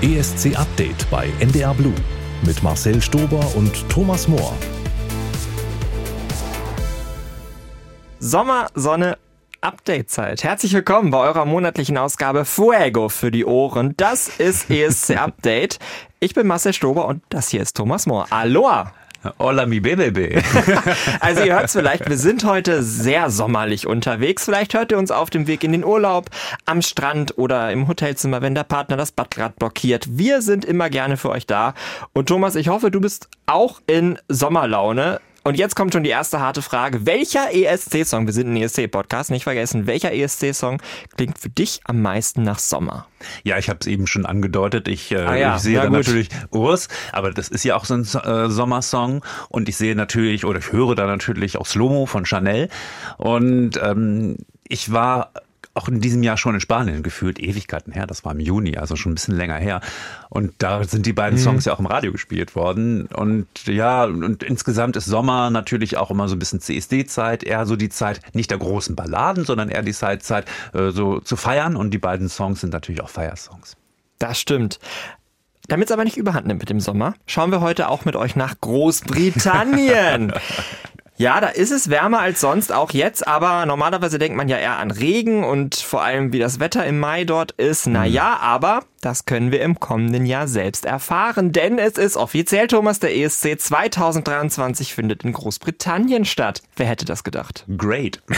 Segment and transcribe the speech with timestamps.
[0.00, 1.94] ESC Update bei NDR Blue
[2.46, 4.56] mit Marcel Stober und Thomas Mohr.
[8.20, 9.18] Sommer, Sonne,
[9.60, 10.44] Update-Zeit.
[10.44, 13.94] Herzlich willkommen bei eurer monatlichen Ausgabe Fuego für die Ohren.
[13.96, 15.80] Das ist ESC Update.
[16.20, 18.28] Ich bin Marcel Stober und das hier ist Thomas Mohr.
[18.30, 18.92] Aloha!
[19.38, 20.42] Hola mi bebebe.
[21.20, 24.44] also ihr hört es vielleicht, wir sind heute sehr sommerlich unterwegs.
[24.44, 26.30] Vielleicht hört ihr uns auf dem Weg in den Urlaub,
[26.66, 30.06] am Strand oder im Hotelzimmer, wenn der Partner das Bad blockiert.
[30.08, 31.74] Wir sind immer gerne für euch da.
[32.12, 35.20] Und Thomas, ich hoffe, du bist auch in Sommerlaune.
[35.48, 37.06] Und jetzt kommt schon die erste harte Frage.
[37.06, 40.82] Welcher ESC-Song, wir sind ein ESC-Podcast, nicht vergessen, welcher ESC-Song
[41.16, 43.06] klingt für dich am meisten nach Sommer?
[43.44, 44.88] Ja, ich habe es eben schon angedeutet.
[44.88, 45.92] Ich, äh, ah ja, ich sehe gut.
[45.92, 49.24] natürlich Urs, aber das ist ja auch so ein äh, Sommersong.
[49.48, 52.68] Und ich sehe natürlich, oder ich höre da natürlich auch Slomo von Chanel.
[53.16, 54.36] Und ähm,
[54.68, 55.32] ich war
[55.78, 58.96] auch in diesem Jahr schon in Spanien gefühlt, Ewigkeiten her, das war im Juni, also
[58.96, 59.80] schon ein bisschen länger her.
[60.28, 63.06] Und da sind die beiden Songs ja auch im Radio gespielt worden.
[63.06, 67.76] Und ja, und insgesamt ist Sommer natürlich auch immer so ein bisschen CSD-Zeit, eher so
[67.76, 71.76] die Zeit nicht der großen Balladen, sondern eher die Zeit, Zeit äh, so zu feiern.
[71.76, 73.76] Und die beiden Songs sind natürlich auch Feiersongs.
[74.18, 74.80] Das stimmt.
[75.68, 78.36] Damit es aber nicht überhand nimmt mit dem Sommer, schauen wir heute auch mit euch
[78.36, 80.32] nach Großbritannien.
[81.18, 84.78] Ja, da ist es wärmer als sonst, auch jetzt, aber normalerweise denkt man ja eher
[84.78, 87.88] an Regen und vor allem, wie das Wetter im Mai dort ist.
[87.88, 92.98] Naja, aber das können wir im kommenden Jahr selbst erfahren, denn es ist offiziell, Thomas,
[92.98, 96.62] der ESC 2023 findet in Großbritannien statt.
[96.76, 97.64] Wer hätte das gedacht?
[97.76, 98.20] Great.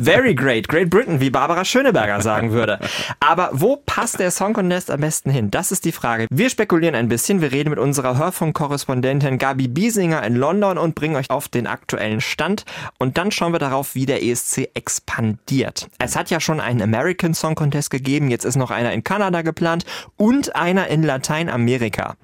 [0.00, 2.80] Very great, Great Britain, wie Barbara Schöneberger sagen würde.
[3.20, 5.50] Aber wo passt der Song Contest am besten hin?
[5.50, 6.26] Das ist die Frage.
[6.30, 11.16] Wir spekulieren ein bisschen, wir reden mit unserer Hörfunk-Korrespondentin Gabi Biesinger in London und bringen
[11.16, 12.64] euch auf den aktuellen Stand.
[12.98, 15.88] Und dann schauen wir darauf, wie der ESC expandiert.
[15.98, 19.42] Es hat ja schon einen American Song Contest gegeben, jetzt ist noch einer in Kanada
[19.54, 19.84] geplant
[20.16, 22.16] und einer in Lateinamerika.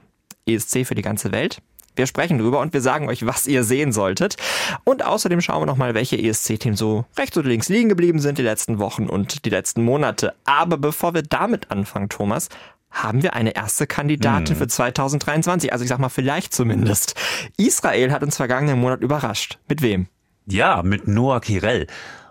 [0.46, 1.60] ESC für die ganze Welt.
[1.98, 4.36] Wir sprechen drüber und wir sagen euch, was ihr sehen solltet.
[4.84, 8.42] Und außerdem schauen wir nochmal, welche ESC-Themen so rechts oder links liegen geblieben sind die
[8.42, 10.34] letzten Wochen und die letzten Monate.
[10.44, 12.48] Aber bevor wir damit anfangen, Thomas,
[12.90, 15.72] haben wir eine erste Kandidatin für 2023.
[15.72, 17.14] Also ich sag mal, vielleicht zumindest.
[17.56, 19.58] Israel hat uns vergangenen Monat überrascht.
[19.68, 20.06] Mit wem?
[20.46, 21.88] Ja, mit Noah Kirel.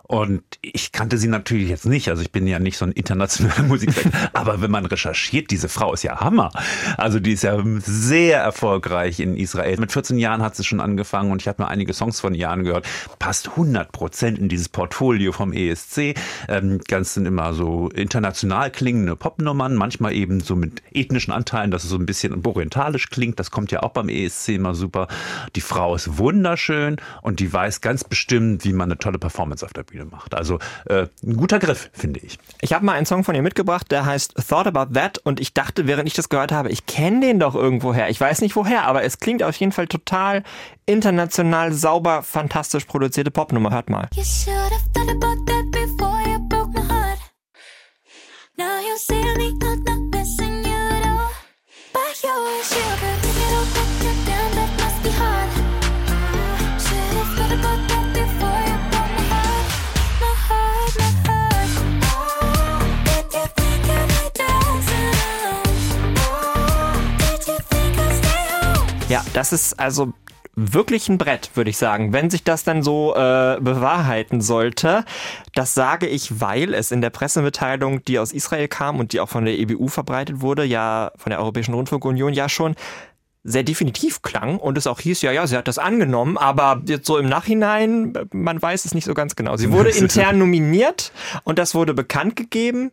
[0.07, 3.63] Und ich kannte sie natürlich jetzt nicht, also ich bin ja nicht so ein internationaler
[3.67, 6.49] Musikfan, aber wenn man recherchiert, diese Frau ist ja Hammer.
[6.95, 9.77] Also die ist ja sehr erfolgreich in Israel.
[9.77, 12.49] Mit 14 Jahren hat sie schon angefangen und ich habe mir einige Songs von ihr
[12.49, 12.87] angehört.
[13.19, 16.15] Passt 100 Prozent in dieses Portfolio vom ESC.
[16.47, 21.83] Ähm, ganz sind immer so international klingende Popnummern, manchmal eben so mit ethnischen Anteilen, dass
[21.83, 23.41] es so ein bisschen orientalisch klingt.
[23.41, 25.09] Das kommt ja auch beim ESC immer super.
[25.57, 29.73] Die Frau ist wunderschön und die weiß ganz bestimmt, wie man eine tolle Performance auf
[29.73, 30.33] der Bühne macht.
[30.33, 32.37] Also äh, ein guter Griff, finde ich.
[32.61, 35.53] Ich habe mal einen Song von ihr mitgebracht, der heißt Thought About That und ich
[35.53, 38.09] dachte, während ich das gehört habe, ich kenne den doch irgendwoher.
[38.09, 40.43] Ich weiß nicht woher, aber es klingt auf jeden Fall total
[40.85, 43.71] international, sauber, fantastisch produzierte Popnummer.
[43.71, 44.07] Hört mal.
[44.15, 47.19] You should have thought about that before you broke my heart.
[48.57, 51.29] Now you see me, not missing you at all.
[51.93, 53.26] But you wish you could
[69.09, 70.11] Ja, das ist also
[70.53, 75.05] wirklich ein Brett, würde ich sagen, wenn sich das dann so äh, bewahrheiten sollte.
[75.55, 79.29] Das sage ich, weil es in der Pressemitteilung, die aus Israel kam und die auch
[79.29, 82.75] von der EBU verbreitet wurde, ja von der Europäischen Rundfunkunion ja schon
[83.45, 87.07] sehr definitiv klang und es auch hieß, ja, ja, sie hat das angenommen, aber jetzt
[87.07, 89.55] so im Nachhinein, man weiß es nicht so ganz genau.
[89.55, 91.13] Sie wurde intern nominiert
[91.45, 92.91] und das wurde bekannt gegeben.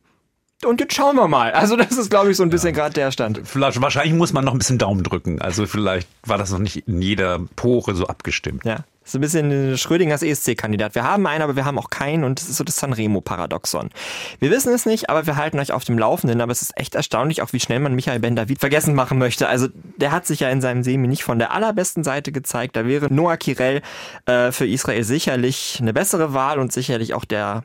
[0.65, 1.53] Und jetzt schauen wir mal.
[1.53, 3.41] Also das ist, glaube ich, so ein bisschen gerade der Stand.
[3.45, 5.41] Vielleicht, wahrscheinlich muss man noch ein bisschen Daumen drücken.
[5.41, 8.65] Also vielleicht war das noch nicht in jeder Pore so abgestimmt.
[8.65, 8.85] Ja.
[9.05, 10.95] Das ist ein bisschen Schrödingers ESC-Kandidat.
[10.95, 13.91] Wir haben einen, aber wir haben auch keinen und das ist so das Sanremo-Paradoxon.
[14.39, 16.41] Wir wissen es nicht, aber wir halten euch auf dem Laufenden.
[16.41, 19.47] Aber es ist echt erstaunlich, auch wie schnell man Michael Ben-David vergessen machen möchte.
[19.47, 19.69] Also
[19.99, 22.77] der hat sich ja in seinem Semi nicht von der allerbesten Seite gezeigt.
[22.77, 23.83] Da wäre Noah Kirel
[24.25, 27.65] äh, für Israel sicherlich eine bessere Wahl und sicherlich auch der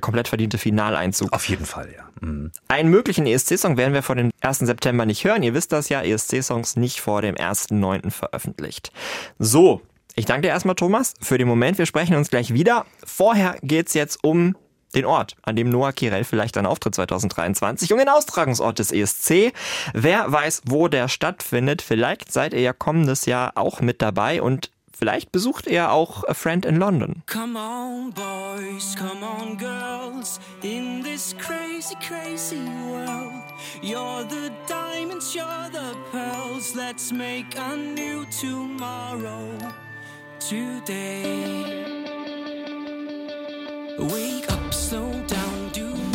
[0.00, 1.32] komplett verdiente Finaleinzug.
[1.32, 2.08] Auf jeden Fall, ja.
[2.20, 2.52] Mhm.
[2.68, 4.60] Einen möglichen ESC-Song werden wir vor dem 1.
[4.60, 5.42] September nicht hören.
[5.42, 8.10] Ihr wisst das ja, ESC-Songs nicht vor dem 1.9.
[8.10, 8.92] veröffentlicht.
[9.38, 9.82] So,
[10.14, 11.78] ich danke dir erstmal, Thomas, für den Moment.
[11.78, 12.86] Wir sprechen uns gleich wieder.
[13.04, 14.56] Vorher geht's jetzt um
[14.94, 19.52] den Ort, an dem Noah Kirel vielleicht dann auftritt 2023, um den Austragungsort des ESC.
[19.92, 21.82] Wer weiß, wo der stattfindet.
[21.82, 26.32] Vielleicht seid ihr ja kommendes Jahr auch mit dabei und Vielleicht besucht ihr auch A
[26.32, 27.22] Friend in London.
[27.26, 33.44] Come on, boys, come on, girls, in this crazy, crazy world.
[33.82, 36.74] You're the diamonds, you're the pearls.
[36.74, 39.46] Let's make a new tomorrow
[40.40, 41.84] today.
[43.98, 46.05] Wake up, slow down, do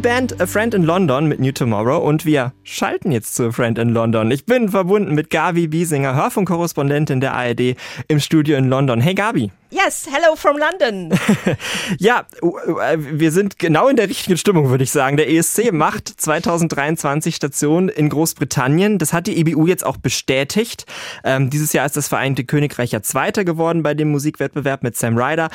[0.00, 3.52] Die Band A Friend in London mit New Tomorrow und wir schalten jetzt zu A
[3.52, 4.30] Friend in London.
[4.30, 7.76] Ich bin verbunden mit Gabi Biesinger, Hörfunkkorrespondentin der ARD
[8.08, 9.02] im Studio in London.
[9.02, 9.52] Hey Gabi.
[9.68, 11.10] Yes, hello from London.
[11.98, 15.18] Ja, äh, wir sind genau in der richtigen Stimmung, würde ich sagen.
[15.18, 18.96] Der ESC macht 2023 Station in Großbritannien.
[18.96, 20.86] Das hat die EBU jetzt auch bestätigt.
[21.24, 25.18] Ähm, dieses Jahr ist das Vereinigte Königreich ja Zweiter geworden bei dem Musikwettbewerb mit Sam
[25.18, 25.50] Ryder.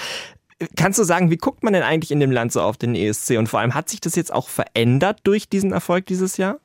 [0.75, 3.31] Kannst du sagen, wie guckt man denn eigentlich in dem Land so auf den ESC?
[3.31, 6.60] Und vor allem, hat sich das jetzt auch verändert durch diesen Erfolg dieses Jahr?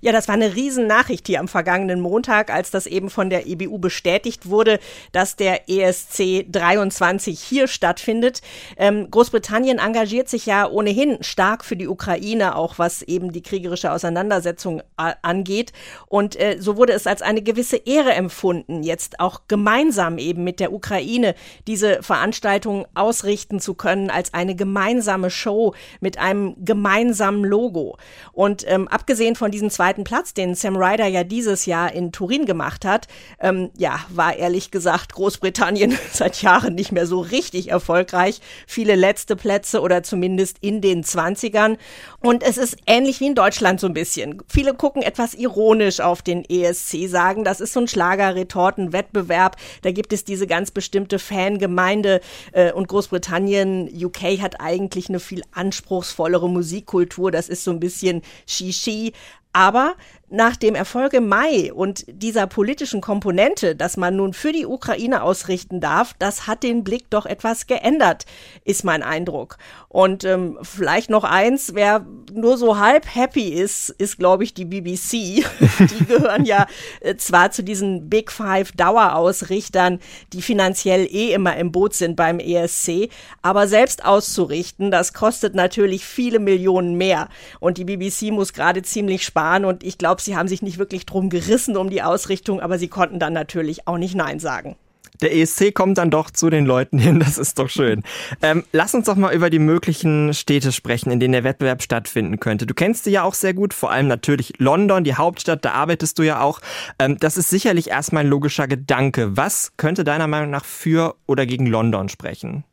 [0.00, 3.78] Ja, das war eine Riesennachricht hier am vergangenen Montag, als das eben von der EBU
[3.78, 4.78] bestätigt wurde,
[5.12, 8.40] dass der ESC 23 hier stattfindet.
[8.76, 13.90] Ähm, Großbritannien engagiert sich ja ohnehin stark für die Ukraine, auch was eben die kriegerische
[13.92, 15.72] Auseinandersetzung angeht.
[16.06, 20.60] Und äh, so wurde es als eine gewisse Ehre empfunden, jetzt auch gemeinsam eben mit
[20.60, 21.34] der Ukraine
[21.66, 27.96] diese Veranstaltung ausrichten zu können, als eine gemeinsame Show mit einem gemeinsamen Logo.
[28.32, 32.44] Und ähm, abgesehen von diesem zweiten Platz, den Sam Ryder ja dieses Jahr in Turin
[32.44, 33.08] gemacht hat,
[33.40, 38.40] ähm, ja, war ehrlich gesagt Großbritannien seit Jahren nicht mehr so richtig erfolgreich.
[38.66, 41.78] Viele letzte Plätze oder zumindest in den 20ern.
[42.20, 44.42] Und es ist ähnlich wie in Deutschland so ein bisschen.
[44.48, 49.56] Viele gucken etwas ironisch auf den ESC, sagen, das ist so ein Schlager-Retorten-Wettbewerb.
[49.82, 52.20] Da gibt es diese ganz bestimmte Fangemeinde
[52.52, 57.30] äh, und Großbritannien, UK hat eigentlich eine viel anspruchsvollere Musikkultur.
[57.30, 59.12] Das ist so ein bisschen Shishi.
[59.54, 59.94] Aber
[60.34, 65.22] nach dem Erfolg im Mai und dieser politischen Komponente, dass man nun für die Ukraine
[65.22, 68.24] ausrichten darf, das hat den Blick doch etwas geändert,
[68.64, 69.58] ist mein Eindruck.
[69.88, 74.64] Und ähm, vielleicht noch eins, wer nur so halb happy ist, ist, glaube ich, die
[74.64, 75.10] BBC.
[75.78, 76.66] die gehören ja
[77.00, 80.00] äh, zwar zu diesen Big Five Dauerausrichtern,
[80.32, 83.08] die finanziell eh immer im Boot sind beim ESC,
[83.40, 87.28] aber selbst auszurichten, das kostet natürlich viele Millionen mehr.
[87.60, 91.06] Und die BBC muss gerade ziemlich sparen und ich glaube, sie haben sich nicht wirklich
[91.06, 94.76] drum gerissen um die Ausrichtung, aber sie konnten dann natürlich auch nicht Nein sagen.
[95.20, 98.02] Der ESC kommt dann doch zu den Leuten hin, das ist doch schön.
[98.42, 102.40] Ähm, lass uns doch mal über die möglichen Städte sprechen, in denen der Wettbewerb stattfinden
[102.40, 102.66] könnte.
[102.66, 106.18] Du kennst die ja auch sehr gut, vor allem natürlich London, die Hauptstadt, da arbeitest
[106.18, 106.60] du ja auch.
[106.98, 109.36] Ähm, das ist sicherlich erstmal ein logischer Gedanke.
[109.36, 112.64] Was könnte deiner Meinung nach für oder gegen London sprechen?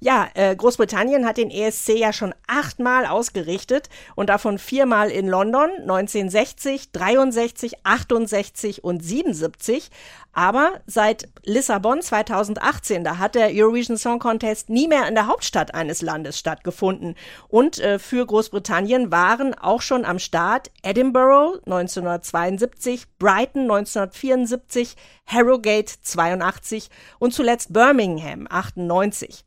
[0.00, 5.70] Ja, äh, Großbritannien hat den ESC ja schon achtmal ausgerichtet und davon viermal in London
[5.80, 9.90] 1960, 63, 68 und 77.
[10.34, 15.74] Aber seit Lissabon 2018, da hat der Eurovision Song Contest nie mehr in der Hauptstadt
[15.74, 17.14] eines Landes stattgefunden.
[17.48, 26.90] Und äh, für Großbritannien waren auch schon am Start Edinburgh 1972, Brighton 1974, Harrogate 82
[27.20, 29.44] und zuletzt Birmingham 98.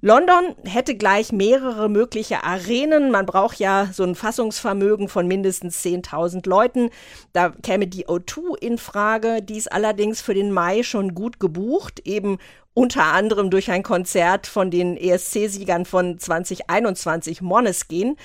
[0.00, 3.10] London hätte gleich mehrere mögliche Arenen.
[3.10, 6.90] Man braucht ja so ein Fassungsvermögen von mindestens 10.000 Leuten.
[7.32, 9.42] Da käme die O2 in Frage.
[9.42, 12.38] Die ist allerdings für den Mai schon gut gebucht, eben
[12.74, 18.16] unter anderem durch ein Konzert von den ESC-Siegern von 2021 Måneskin.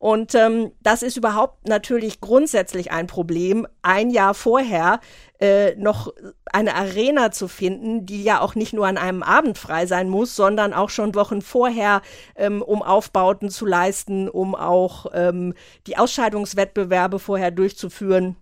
[0.00, 5.00] Und ähm, das ist überhaupt natürlich grundsätzlich ein Problem, ein Jahr vorher
[5.38, 6.10] äh, noch
[6.50, 10.34] eine Arena zu finden, die ja auch nicht nur an einem Abend frei sein muss,
[10.34, 12.00] sondern auch schon Wochen vorher,
[12.34, 15.52] ähm, um Aufbauten zu leisten, um auch ähm,
[15.86, 18.36] die Ausscheidungswettbewerbe vorher durchzuführen.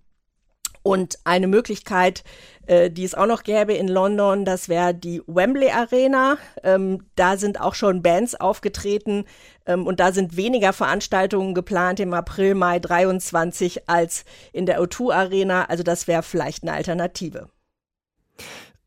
[0.82, 2.24] Und eine Möglichkeit,
[2.66, 6.38] äh, die es auch noch gäbe in London, das wäre die Wembley Arena.
[6.62, 9.24] Ähm, da sind auch schon Bands aufgetreten
[9.66, 15.12] ähm, und da sind weniger Veranstaltungen geplant im April, Mai 23 als in der O2
[15.12, 15.64] Arena.
[15.64, 17.48] Also das wäre vielleicht eine Alternative.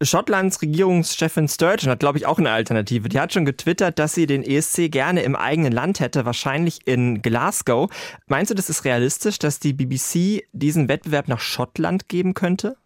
[0.01, 3.09] Schottlands Regierungschefin Sturgeon hat, glaube ich, auch eine Alternative.
[3.09, 7.21] Die hat schon getwittert, dass sie den ESC gerne im eigenen Land hätte, wahrscheinlich in
[7.21, 7.89] Glasgow.
[8.27, 12.77] Meinst du, das ist realistisch, dass die BBC diesen Wettbewerb nach Schottland geben könnte?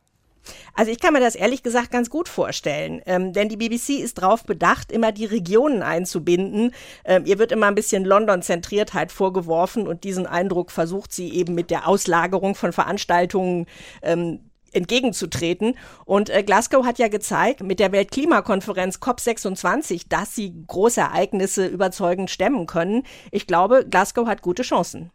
[0.73, 4.19] Also ich kann mir das ehrlich gesagt ganz gut vorstellen, ähm, denn die BBC ist
[4.19, 6.71] darauf bedacht, immer die Regionen einzubinden.
[7.03, 11.71] Ähm, ihr wird immer ein bisschen London-Zentriertheit vorgeworfen und diesen Eindruck versucht sie eben mit
[11.71, 13.65] der Auslagerung von Veranstaltungen
[14.01, 14.39] ähm,
[14.75, 15.77] entgegenzutreten.
[16.05, 22.29] Und äh, Glasgow hat ja gezeigt mit der Weltklimakonferenz COP26, dass sie große Ereignisse überzeugend
[22.29, 23.03] stemmen können.
[23.31, 25.11] Ich glaube, Glasgow hat gute Chancen.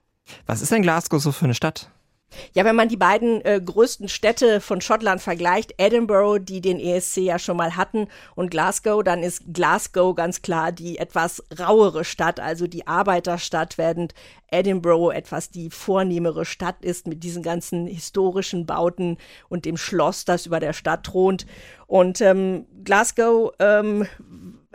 [0.46, 1.90] Was ist denn Glasgow so für eine Stadt?
[2.54, 7.18] Ja, wenn man die beiden äh, größten Städte von Schottland vergleicht, Edinburgh, die den ESC
[7.18, 12.40] ja schon mal hatten, und Glasgow, dann ist Glasgow ganz klar die etwas rauere Stadt,
[12.40, 14.14] also die Arbeiterstadt, während
[14.50, 19.18] Edinburgh etwas die vornehmere Stadt ist mit diesen ganzen historischen Bauten
[19.49, 21.46] und dem Schloss, das über der Stadt thront.
[21.87, 24.06] Und ähm, Glasgow ähm,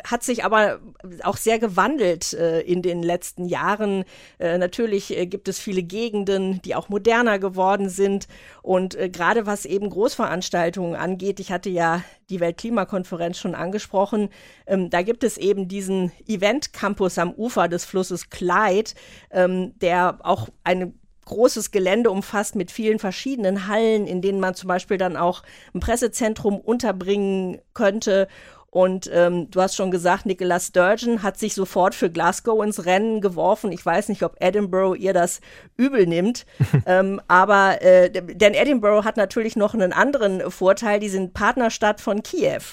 [0.03, 0.79] hat sich aber
[1.23, 4.03] auch sehr gewandelt äh, in den letzten Jahren.
[4.39, 8.27] Äh, natürlich äh, gibt es viele Gegenden, die auch moderner geworden sind.
[8.61, 14.29] Und äh, gerade was eben Großveranstaltungen angeht, ich hatte ja die Weltklimakonferenz schon angesprochen,
[14.67, 18.91] ähm, da gibt es eben diesen Event Campus am Ufer des Flusses Clyde,
[19.31, 20.93] ähm, der auch eine
[21.25, 25.79] großes Gelände umfasst mit vielen verschiedenen Hallen, in denen man zum Beispiel dann auch ein
[25.79, 28.27] Pressezentrum unterbringen könnte.
[28.75, 33.21] Und ähm, du hast schon gesagt, Nicola Sturgeon hat sich sofort für Glasgow ins Rennen
[33.21, 33.71] geworfen.
[33.71, 35.39] Ich weiß nicht, ob Edinburgh ihr das
[35.77, 36.45] übel nimmt.
[36.85, 40.99] ähm, aber äh, denn Edinburgh hat natürlich noch einen anderen Vorteil.
[40.99, 42.63] Die sind Partnerstadt von Kiew.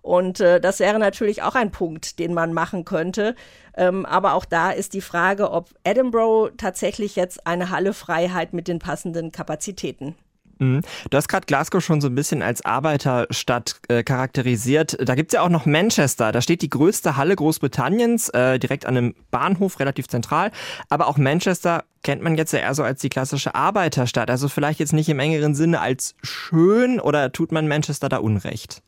[0.00, 3.34] Und äh, das wäre natürlich auch ein Punkt, den man machen könnte.
[3.76, 8.68] Ähm, aber auch da ist die Frage, ob Edinburgh tatsächlich jetzt eine Halle Freiheit mit
[8.68, 10.14] den passenden Kapazitäten.
[10.58, 10.82] Mhm.
[11.10, 14.96] Du hast gerade Glasgow schon so ein bisschen als Arbeiterstadt äh, charakterisiert.
[15.00, 16.32] Da gibt's ja auch noch Manchester.
[16.32, 20.50] Da steht die größte Halle Großbritanniens, äh, direkt an einem Bahnhof, relativ zentral.
[20.88, 24.30] Aber auch Manchester kennt man jetzt ja eher so als die klassische Arbeiterstadt.
[24.30, 28.82] Also vielleicht jetzt nicht im engeren Sinne als schön oder tut man Manchester da Unrecht?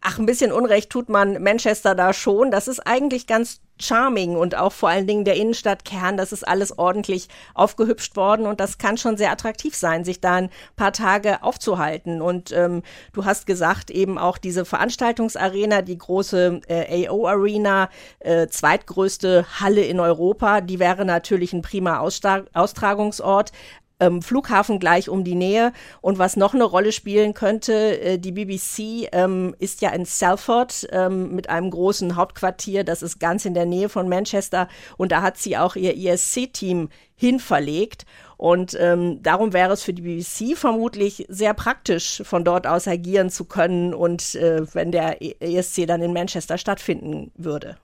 [0.00, 2.50] Ach, ein bisschen Unrecht tut man Manchester da schon.
[2.50, 6.78] Das ist eigentlich ganz charming und auch vor allen Dingen der Innenstadtkern, das ist alles
[6.78, 11.42] ordentlich aufgehübscht worden und das kann schon sehr attraktiv sein, sich da ein paar Tage
[11.42, 12.20] aufzuhalten.
[12.20, 12.82] Und ähm,
[13.12, 17.88] du hast gesagt, eben auch diese Veranstaltungsarena, die große äh, AO Arena,
[18.20, 23.52] äh, zweitgrößte Halle in Europa, die wäre natürlich ein prima Austra Austragungsort
[24.00, 25.72] ähm, Flughafen gleich um die Nähe.
[26.00, 30.88] Und was noch eine Rolle spielen könnte, äh, die BBC ähm, ist ja in Salford
[30.92, 34.68] ähm, mit einem großen Hauptquartier, das ist ganz in der Nähe von Manchester.
[34.96, 38.06] Und da hat sie auch ihr ESC-Team hinverlegt.
[38.36, 43.30] Und ähm, darum wäre es für die BBC vermutlich sehr praktisch, von dort aus agieren
[43.30, 47.78] zu können und äh, wenn der ESC dann in Manchester stattfinden würde.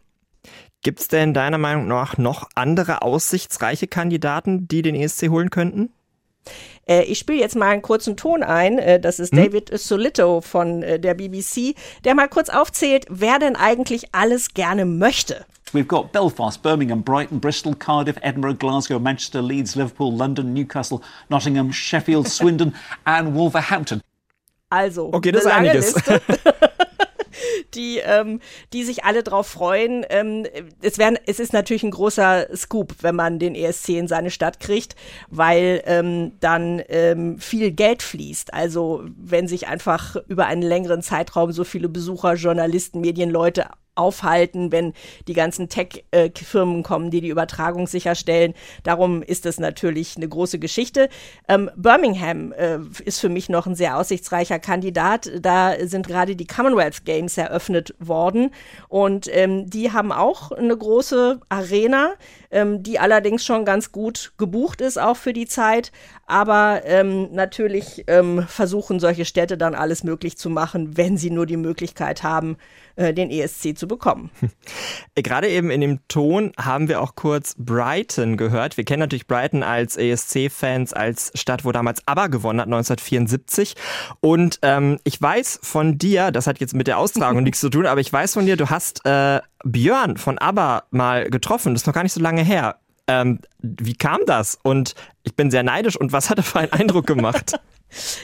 [0.85, 5.91] Gibt es denn deiner Meinung nach noch andere aussichtsreiche Kandidaten, die den ESC holen könnten?
[6.87, 8.79] Äh, ich spiele jetzt mal einen kurzen Ton ein.
[8.79, 11.75] Äh, das ist David Solito von äh, der BBC,
[12.05, 15.45] der mal kurz aufzählt, wer denn eigentlich alles gerne möchte.
[15.73, 21.73] We've got Belfast, Birmingham, Brighton, Bristol, Cardiff, Edinburgh, Glasgow, Manchester, Leeds, Liverpool, London, Newcastle, Nottingham,
[21.73, 22.75] Sheffield, Swindon,
[23.05, 24.01] and Wolverhampton.
[24.71, 25.95] Also, Okay, das eine ist einiges.
[25.95, 26.54] Liste.
[27.75, 28.41] die, ähm,
[28.73, 30.05] die sich alle drauf freuen.
[30.09, 30.47] Ähm,
[30.83, 34.61] es, werden, es ist natürlich ein großer Scoop, wenn man den ESC in seine Stadt
[34.61, 34.97] kriegt,
[35.29, 38.55] weil ähm, dann ähm, viel Geld fließt.
[38.55, 44.93] Also wenn sich einfach über einen längeren Zeitraum so viele Besucher, Journalisten, Medienleute aufhalten, wenn
[45.29, 48.55] die ganzen Tech-Firmen kommen, die die Übertragung sicherstellen.
[48.83, 51.09] Darum ist es natürlich eine große Geschichte.
[51.49, 55.31] Ähm, Birmingham äh, ist für mich noch ein sehr aussichtsreicher Kandidat.
[55.41, 58.51] Da sind gerade die Commonwealth Games eröffnet worden
[58.89, 62.15] und ähm, die haben auch eine große Arena,
[62.55, 65.91] ähm, die allerdings schon ganz gut gebucht ist, auch für die Zeit.
[66.27, 71.47] Aber ähm, natürlich ähm, versuchen solche Städte dann alles möglich zu machen, wenn sie nur
[71.47, 72.57] die Möglichkeit haben,
[72.97, 74.31] äh, den ESC zu bekommen.
[75.17, 78.77] Äh, Gerade eben in dem Ton haben wir auch kurz Brighton gehört.
[78.77, 83.77] Wir kennen natürlich Brighton als ESC-Fans, als Stadt, wo damals ABBA gewonnen hat, 1974.
[84.21, 87.87] Und ähm, ich weiß von dir, das hat jetzt mit der Austragung nichts zu tun,
[87.87, 91.75] aber ich weiß von dir, du hast äh, Björn von ABBA mal getroffen.
[91.75, 92.77] Das ist noch gar nicht so lange her.
[93.07, 94.59] Ähm, wie kam das?
[94.63, 94.95] Und
[95.25, 95.97] ich bin sehr neidisch.
[95.97, 97.59] Und was hat er für einen Eindruck gemacht?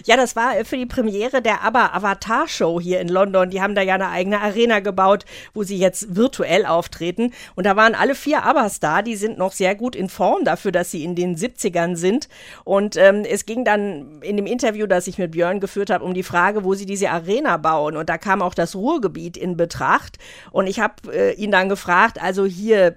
[0.04, 3.50] Ja, das war äh, für die Premiere der ABBA Avatar Show hier in London.
[3.50, 7.33] Die haben da ja eine eigene Arena gebaut, wo sie jetzt virtuell auftreten.
[7.54, 9.02] Und da waren alle vier ABBAs da.
[9.02, 12.28] Die sind noch sehr gut in Form dafür, dass sie in den 70ern sind.
[12.64, 16.14] Und ähm, es ging dann in dem Interview, das ich mit Björn geführt habe, um
[16.14, 17.97] die Frage, wo sie diese Arena bauen.
[17.97, 20.19] Und da kam auch das Ruhrgebiet in Betracht.
[20.50, 22.97] Und ich habe äh, ihn dann gefragt, also hier,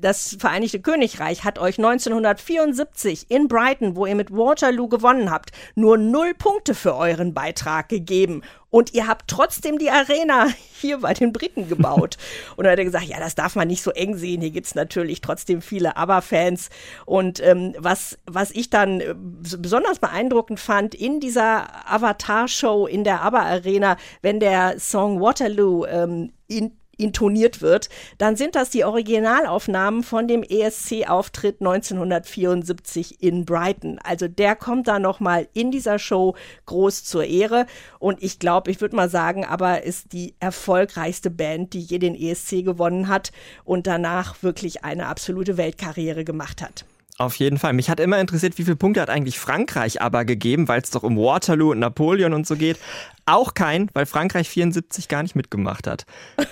[0.00, 5.98] das Vereinigte Königreich hat euch 1974 in Brighton, wo ihr mit Waterloo gewonnen habt, nur
[5.98, 8.42] null Punkte für euren Beitrag gegeben.
[8.70, 10.48] Und ihr habt trotzdem die Arena
[10.80, 12.16] hier bei den Briten gebaut.
[12.56, 14.40] Und dann hat er gesagt, ja, das darf man nicht so eng sehen.
[14.40, 16.70] Hier gibt's natürlich trotzdem viele ABBA-Fans.
[17.04, 23.04] Und ähm, was, was ich dann äh, so besonders beeindruckend fand, in dieser Avatar-Show in
[23.04, 26.72] der ABBA-Arena, wenn der Song Waterloo ähm, in
[27.02, 27.88] intoniert wird,
[28.18, 33.98] dann sind das die Originalaufnahmen von dem ESC-Auftritt 1974 in Brighton.
[34.02, 36.34] Also der kommt da nochmal in dieser Show
[36.66, 37.66] groß zur Ehre.
[37.98, 42.14] Und ich glaube, ich würde mal sagen, aber ist die erfolgreichste Band, die je den
[42.14, 43.32] ESC gewonnen hat
[43.64, 46.84] und danach wirklich eine absolute Weltkarriere gemacht hat.
[47.22, 47.72] Auf jeden Fall.
[47.72, 51.04] Mich hat immer interessiert, wie viele Punkte hat eigentlich Frankreich aber gegeben, weil es doch
[51.04, 52.80] um Waterloo und Napoleon und so geht.
[53.26, 56.04] Auch kein, weil Frankreich 74 gar nicht mitgemacht hat.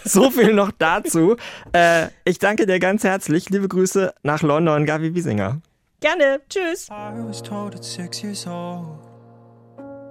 [0.05, 1.37] So viel noch dazu.
[1.73, 3.49] Äh, ich danke dir ganz herzlich.
[3.51, 5.61] Liebe Grüße nach London, Gavi Wiesinger.
[6.01, 6.41] Gerne.
[6.49, 6.89] Tschüss.
[6.89, 8.99] I was told at six years old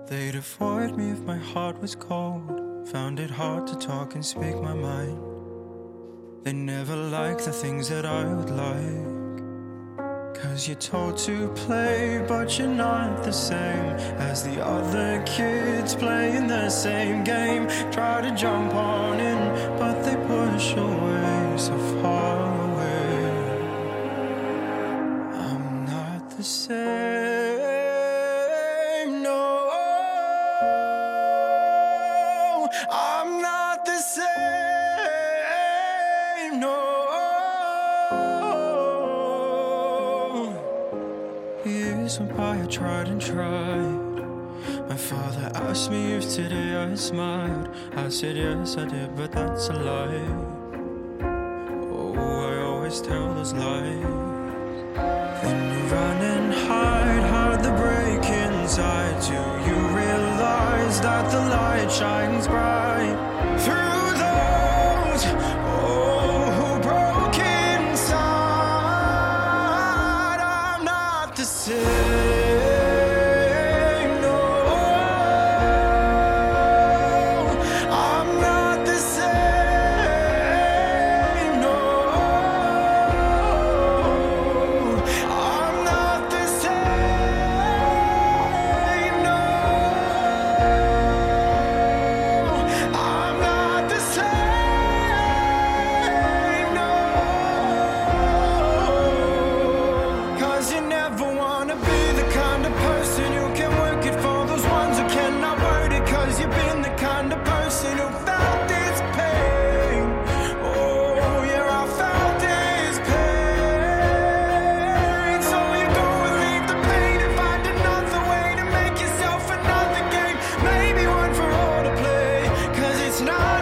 [0.07, 2.87] they'd avoid me if my heart was cold.
[2.91, 5.17] Found it hard to talk and speak my mind.
[6.43, 9.18] They never liked the things that I would like.
[10.41, 16.47] Cause you're told to play, but you're not the same as the other kids playing
[16.47, 17.67] the same game.
[17.91, 19.37] Try to jump on in,
[19.77, 23.31] but they push away so far away.
[25.35, 26.78] I'm not the same,
[46.99, 47.69] smiled.
[47.95, 50.58] I said yes, I did, but that's a lie.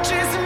[0.10, 0.37] Jesus.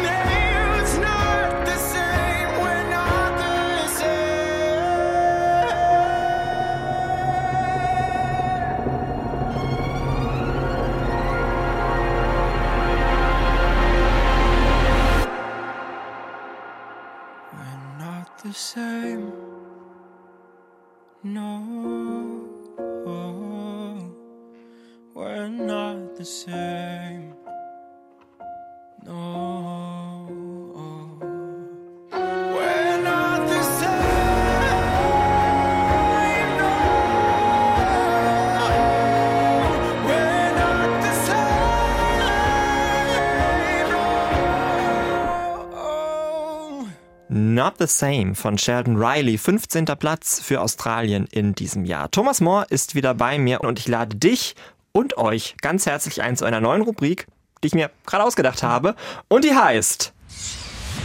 [47.82, 49.86] The Same von Sheldon Riley, 15.
[49.98, 52.12] Platz für Australien in diesem Jahr.
[52.12, 54.56] Thomas Moore ist wieder bei mir und ich lade dich
[54.92, 57.26] und euch ganz herzlich ein zu einer neuen Rubrik,
[57.64, 58.96] die ich mir gerade ausgedacht habe
[59.30, 60.14] und die heißt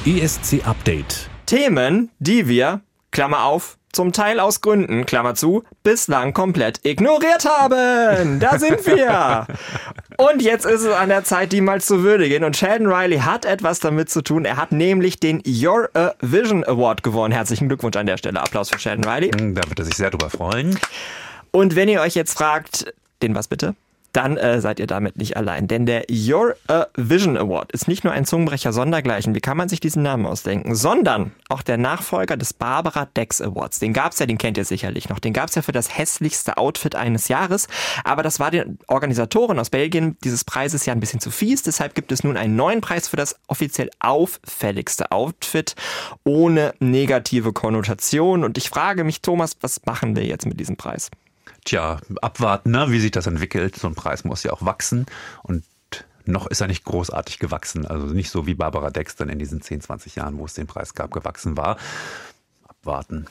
[0.05, 1.31] ESC Update.
[1.47, 2.83] Themen, die wir,
[3.17, 8.41] Klammer auf, zum Teil aus Gründen, Klammer zu, bislang komplett ignoriert haben.
[8.41, 9.47] Da sind wir.
[10.19, 12.45] Und jetzt ist es an der Zeit, die mal zu würdigen.
[12.45, 14.45] Und Sheldon Riley hat etwas damit zu tun.
[14.45, 17.33] Er hat nämlich den Your a Vision Award gewonnen.
[17.33, 18.39] Herzlichen Glückwunsch an der Stelle.
[18.39, 19.31] Applaus für Sheldon Riley.
[19.31, 20.79] Da wird er sich sehr drüber freuen.
[21.51, 23.75] Und wenn ihr euch jetzt fragt, den was bitte?
[24.17, 25.69] Dann äh, seid ihr damit nicht allein.
[25.69, 29.69] Denn der Your a Vision Award ist nicht nur ein Zungenbrecher sondergleichen, wie kann man
[29.69, 33.79] sich diesen Namen ausdenken, sondern auch der Nachfolger des Barbara Dex Awards.
[33.79, 35.19] Den gab's ja, den kennt ihr sicherlich noch.
[35.19, 37.69] Den gab's ja für das hässlichste Outfit eines Jahres.
[38.05, 41.63] Aber das war den Organisatoren aus Belgien dieses Preises ja ein bisschen zu fies.
[41.63, 45.75] Deshalb gibt es nun einen neuen Preis für das offiziell auffälligste Outfit
[46.25, 48.45] ohne negative Konnotation.
[48.45, 51.11] Und ich frage mich, Thomas, was machen wir jetzt mit diesem Preis?
[51.67, 53.75] Tja, abwarten, ne, wie sich das entwickelt.
[53.77, 55.05] So ein Preis muss ja auch wachsen.
[55.43, 55.65] Und
[56.25, 57.85] noch ist er nicht großartig gewachsen.
[57.85, 60.69] Also nicht so wie Barbara Dex dann in diesen 10, 20 Jahren, wo es den
[60.69, 61.77] Preis gab, gewachsen war.
[62.69, 63.27] Abwarten.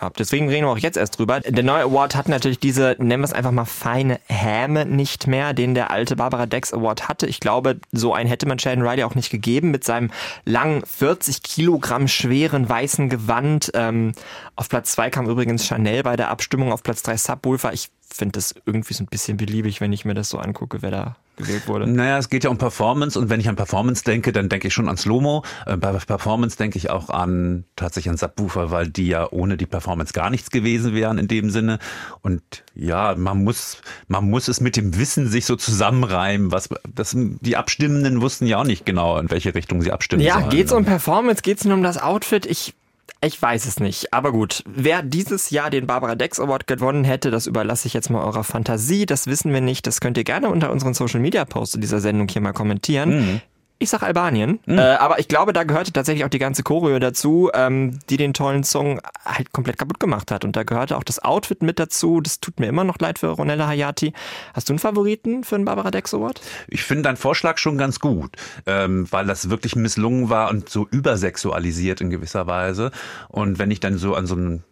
[0.00, 1.40] Ja, deswegen reden wir auch jetzt erst drüber.
[1.40, 5.54] Der neue Award hat natürlich diese, nennen wir es einfach mal, feine Häme nicht mehr,
[5.54, 7.26] den der alte Barbara Dex Award hatte.
[7.26, 10.10] Ich glaube, so einen hätte man Sheldon Riley auch nicht gegeben mit seinem
[10.44, 13.70] langen, 40 Kilogramm schweren weißen Gewand.
[13.74, 14.12] Ähm,
[14.54, 17.72] auf Platz zwei kam übrigens Chanel bei der Abstimmung, auf Platz drei Subwoofer.
[17.72, 20.90] Ich finde das irgendwie so ein bisschen beliebig, wenn ich mir das so angucke, wer
[20.90, 21.86] da gewählt wurde.
[21.86, 24.74] Naja, es geht ja um Performance und wenn ich an Performance denke, dann denke ich
[24.74, 25.44] schon an Slow-Mo.
[25.66, 29.66] Äh, Bei Performance denke ich auch an tatsächlich an Subwoofer, weil die ja ohne die
[29.66, 31.78] Performance gar nichts gewesen wären in dem Sinne.
[32.22, 32.42] Und
[32.74, 36.52] ja, man muss, man muss es mit dem Wissen sich so zusammenreimen.
[36.52, 40.38] Was, das, die Abstimmenden wussten ja auch nicht genau, in welche Richtung sie abstimmen Ja,
[40.40, 40.50] sollen.
[40.50, 42.46] geht's um Performance, geht's nur um das Outfit?
[42.46, 42.74] Ich
[43.20, 44.12] ich weiß es nicht.
[44.12, 48.10] Aber gut, wer dieses Jahr den Barbara Dex Award gewonnen hätte, das überlasse ich jetzt
[48.10, 49.06] mal eurer Fantasie.
[49.06, 49.86] Das wissen wir nicht.
[49.86, 53.40] Das könnt ihr gerne unter unseren Social Media Posts dieser Sendung hier mal kommentieren.
[53.78, 57.50] Ich sag Albanien, äh, aber ich glaube, da gehörte tatsächlich auch die ganze Choreo dazu,
[57.52, 60.46] ähm, die den tollen Song halt komplett kaputt gemacht hat.
[60.46, 62.22] Und da gehörte auch das Outfit mit dazu.
[62.22, 64.14] Das tut mir immer noch leid für Ronella Hayati.
[64.54, 66.40] Hast du einen Favoriten für den Barbara Dex Award?
[66.68, 70.88] Ich finde deinen Vorschlag schon ganz gut, ähm, weil das wirklich misslungen war und so
[70.90, 72.92] übersexualisiert in gewisser Weise.
[73.28, 74.64] Und wenn ich dann so an so ein,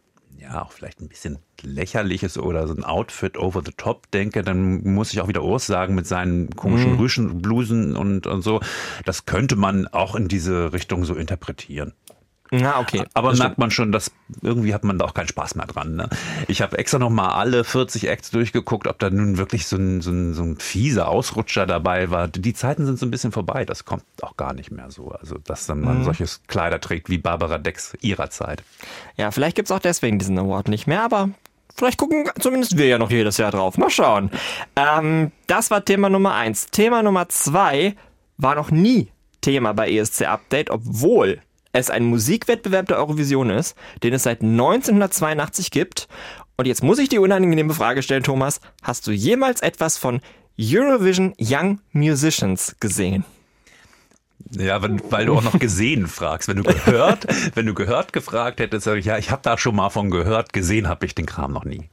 [0.44, 4.82] ja, auch vielleicht ein bisschen lächerliches oder so ein Outfit over the top denke, dann
[4.84, 8.60] muss ich auch wieder Urs sagen mit seinen komischen Rüschen, Blusen und, und so.
[9.06, 11.94] Das könnte man auch in diese Richtung so interpretieren.
[12.50, 13.04] Na, okay.
[13.14, 15.96] Aber Das merkt man schon, dass irgendwie hat man da auch keinen Spaß mehr dran.
[15.96, 16.08] Ne?
[16.46, 20.02] Ich habe extra noch mal alle 40 Acts durchgeguckt, ob da nun wirklich so ein,
[20.02, 22.28] so, ein, so ein fieser Ausrutscher dabei war.
[22.28, 23.64] Die Zeiten sind so ein bisschen vorbei.
[23.64, 25.10] Das kommt auch gar nicht mehr so.
[25.10, 28.62] Also, dass dann man solches Kleider trägt wie Barbara Dex ihrer Zeit.
[29.16, 31.30] Ja, vielleicht gibt's auch deswegen diesen Award nicht mehr, aber
[31.74, 33.78] vielleicht gucken zumindest wir ja noch jedes Jahr drauf.
[33.78, 34.30] Mal schauen.
[34.76, 36.66] Ähm, das war Thema Nummer eins.
[36.66, 37.96] Thema Nummer zwei
[38.36, 39.08] war noch nie
[39.40, 41.40] Thema bei ESC Update, obwohl
[41.74, 46.08] es ein Musikwettbewerb der Eurovision ist, den es seit 1982 gibt.
[46.56, 48.60] Und jetzt muss ich die unangenehme Frage stellen, Thomas.
[48.82, 50.20] Hast du jemals etwas von
[50.58, 53.24] Eurovision Young Musicians gesehen?
[54.50, 56.48] Ja, wenn, weil du auch noch gesehen fragst.
[56.48, 59.74] Wenn du gehört, wenn du gehört gefragt hättest, sag ich, ja, ich habe da schon
[59.74, 61.88] mal von gehört, gesehen habe ich den Kram noch nie.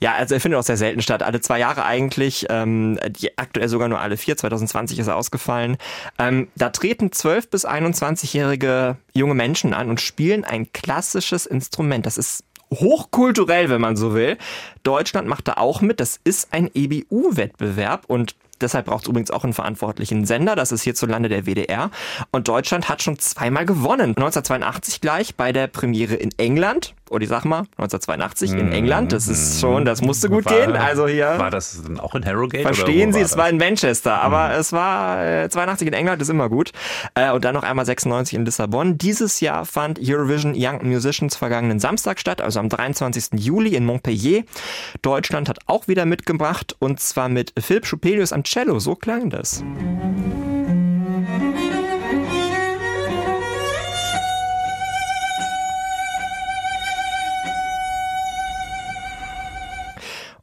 [0.00, 1.22] Ja, also er findet auch sehr selten statt.
[1.22, 2.46] Alle zwei Jahre eigentlich.
[2.48, 4.36] Ähm, die, aktuell sogar nur alle vier.
[4.36, 5.76] 2020 ist er ausgefallen.
[6.18, 12.06] Ähm, da treten 12- bis 21-jährige junge Menschen an und spielen ein klassisches Instrument.
[12.06, 14.36] Das ist hochkulturell, wenn man so will.
[14.82, 16.00] Deutschland macht da auch mit.
[16.00, 20.56] Das ist ein EBU-Wettbewerb und Deshalb braucht es übrigens auch einen verantwortlichen Sender.
[20.56, 21.90] Das ist hierzulande der WDR.
[22.30, 24.10] Und Deutschland hat schon zweimal gewonnen.
[24.16, 26.94] 1982 gleich bei der Premiere in England.
[27.10, 29.12] Oder ich sag mal, 1982 in England.
[29.12, 30.76] Das ist schon, das musste gut War- gehen.
[30.76, 31.34] Also hier.
[31.38, 32.62] War das dann auch in Harrogate?
[32.62, 33.52] Verstehen Sie, es war das?
[33.52, 36.72] in Manchester, aber es war äh, 82 in England, ist immer gut.
[37.14, 38.98] Äh, und dann noch einmal 96 in Lissabon.
[38.98, 43.40] Dieses Jahr fand Eurovision Young Musicians vergangenen Samstag statt, also am 23.
[43.40, 44.42] Juli in Montpellier.
[45.02, 48.78] Deutschland hat auch wieder mitgebracht und zwar mit Philipp Schupelius am Cello.
[48.78, 49.62] So klang das.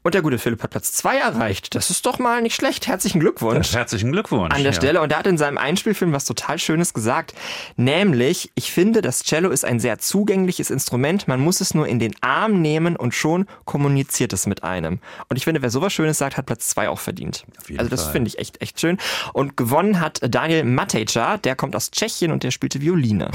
[0.03, 1.75] Und der gute Philipp hat Platz zwei erreicht.
[1.75, 2.87] Das ist doch mal nicht schlecht.
[2.87, 3.73] Herzlichen Glückwunsch.
[3.73, 4.53] Herzlichen Glückwunsch.
[4.53, 4.77] an der ja.
[4.77, 5.01] Stelle.
[5.01, 7.33] Und er hat in seinem Einspielfilm was total Schönes gesagt.
[7.77, 11.29] Nämlich, ich finde, das Cello ist ein sehr zugängliches Instrument.
[11.29, 14.99] Man muss es nur in den Arm nehmen und schon kommuniziert es mit einem.
[15.29, 17.45] Und ich finde, wer sowas Schönes sagt, hat Platz zwei auch verdient.
[17.77, 18.97] Also das finde ich echt, echt schön.
[19.31, 21.37] Und gewonnen hat Daniel Matejca.
[21.37, 23.31] Der kommt aus Tschechien und der spielte Violine.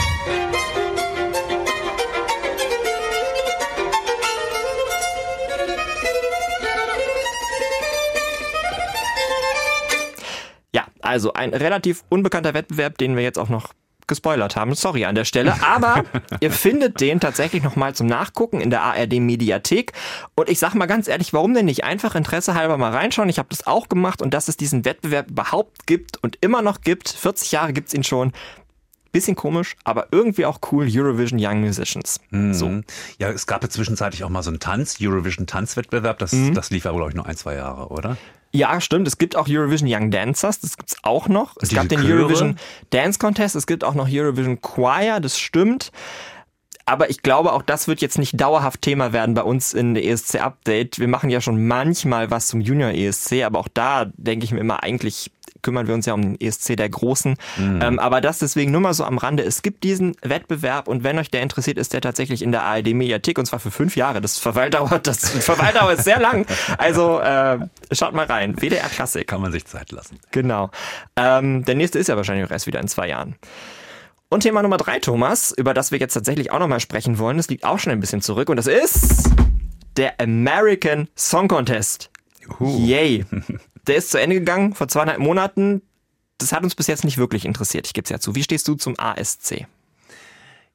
[11.09, 13.73] Also ein relativ unbekannter Wettbewerb, den wir jetzt auch noch
[14.07, 14.75] gespoilert haben.
[14.75, 15.55] Sorry an der Stelle.
[15.67, 16.03] Aber
[16.41, 19.93] ihr findet den tatsächlich nochmal zum Nachgucken in der ARD Mediathek.
[20.35, 23.29] Und ich sag mal ganz ehrlich, warum denn nicht einfach Interesse halber mal reinschauen?
[23.29, 26.81] Ich habe das auch gemacht und dass es diesen Wettbewerb überhaupt gibt und immer noch
[26.81, 27.09] gibt.
[27.11, 28.33] 40 Jahre gibt's ihn schon.
[29.13, 30.87] Bisschen komisch, aber irgendwie auch cool.
[30.91, 32.21] Eurovision Young Musicians.
[32.53, 32.69] So.
[32.69, 32.85] Mhm.
[33.19, 36.19] Ja, es gab ja zwischenzeitlich auch mal so einen Tanz, Eurovision Tanzwettbewerb.
[36.19, 36.55] Das, Mhm.
[36.55, 38.17] das lief aber, glaube ich, nur ein, zwei Jahre, oder?
[38.53, 39.07] Ja, stimmt.
[39.07, 41.57] Es gibt auch Eurovision Young Dancers, das gibt's auch noch.
[41.61, 42.21] Es Diese gab den Chöre?
[42.23, 42.57] Eurovision
[42.91, 45.93] Dance Contest, es gibt auch noch Eurovision Choir, das stimmt.
[46.87, 50.07] Aber ich glaube, auch das wird jetzt nicht dauerhaft Thema werden bei uns in der
[50.07, 50.99] ESC Update.
[50.99, 54.61] Wir machen ja schon manchmal was zum Junior ESC, aber auch da denke ich mir
[54.61, 55.31] immer, eigentlich
[55.63, 57.37] kümmern wir uns ja um den ESC der Großen.
[57.59, 59.43] Ähm, aber das deswegen nur mal so am Rande.
[59.43, 62.95] Es gibt diesen Wettbewerb und wenn euch der interessiert, ist der tatsächlich in der ARD
[62.95, 64.21] Mediathek und zwar für fünf Jahre.
[64.21, 66.47] Das Verweildauer, das Verweildauer ist sehr lang.
[66.77, 67.59] Also äh,
[67.93, 68.57] schaut mal rein.
[68.61, 69.27] WDR Klassik.
[69.27, 70.19] Kann man sich Zeit lassen.
[70.31, 70.71] Genau.
[71.17, 73.37] Ähm, der nächste ist ja wahrscheinlich auch erst wieder in zwei Jahren.
[74.31, 77.49] Und Thema Nummer drei, Thomas, über das wir jetzt tatsächlich auch nochmal sprechen wollen, das
[77.49, 79.31] liegt auch schon ein bisschen zurück und das ist
[79.97, 82.11] der American Song Contest.
[82.61, 83.25] Yay.
[83.89, 85.83] Der ist zu Ende gegangen vor zweieinhalb Monaten.
[86.37, 88.35] Das hat uns bis jetzt nicht wirklich interessiert, ich gebe es ja zu.
[88.35, 89.67] Wie stehst du zum ASC?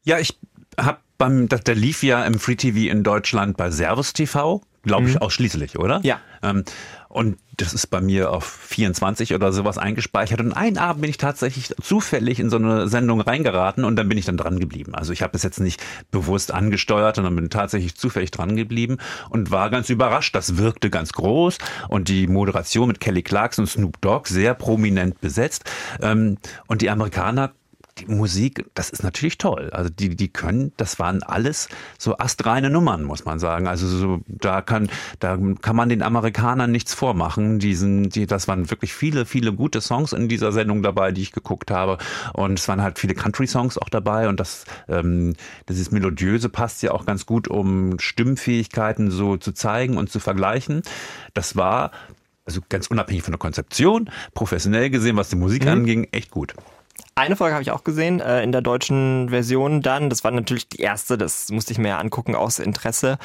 [0.03, 0.37] Ja, ich
[0.77, 5.21] habe beim, der lief ja im Free TV in Deutschland bei Servus TV, glaube ich
[5.21, 6.01] ausschließlich, oder?
[6.03, 6.19] Ja.
[6.41, 6.65] Ähm,
[7.13, 10.39] und das ist bei mir auf 24 oder sowas eingespeichert.
[10.39, 14.17] Und einen Abend bin ich tatsächlich zufällig in so eine Sendung reingeraten und dann bin
[14.17, 14.95] ich dann dran geblieben.
[14.95, 18.97] Also ich habe es jetzt nicht bewusst angesteuert, sondern bin tatsächlich zufällig dran geblieben
[19.29, 20.33] und war ganz überrascht.
[20.33, 25.21] Das wirkte ganz groß und die Moderation mit Kelly Clarkson und Snoop Dogg sehr prominent
[25.21, 25.69] besetzt.
[26.01, 27.53] Ähm, und die Amerikaner
[27.99, 29.69] die Musik, das ist natürlich toll.
[29.71, 33.67] Also die, die können, das waren alles so astreine Nummern, muss man sagen.
[33.67, 37.59] Also so, da kann, da kann man den Amerikanern nichts vormachen.
[37.59, 41.31] Diesen, die, das waren wirklich viele, viele gute Songs in dieser Sendung dabei, die ich
[41.31, 41.97] geguckt habe.
[42.33, 44.27] Und es waren halt viele Country-Songs auch dabei.
[44.27, 45.35] Und das, ähm,
[45.69, 50.81] dieses Melodiöse passt ja auch ganz gut, um Stimmfähigkeiten so zu zeigen und zu vergleichen.
[51.33, 51.91] Das war
[52.45, 56.53] also ganz unabhängig von der Konzeption, professionell gesehen, was die Musik anging, echt gut.
[57.15, 60.09] Eine Folge habe ich auch gesehen, äh, in der deutschen Version dann.
[60.09, 63.19] Das war natürlich die erste, das musste ich mir ja angucken aus Interesse.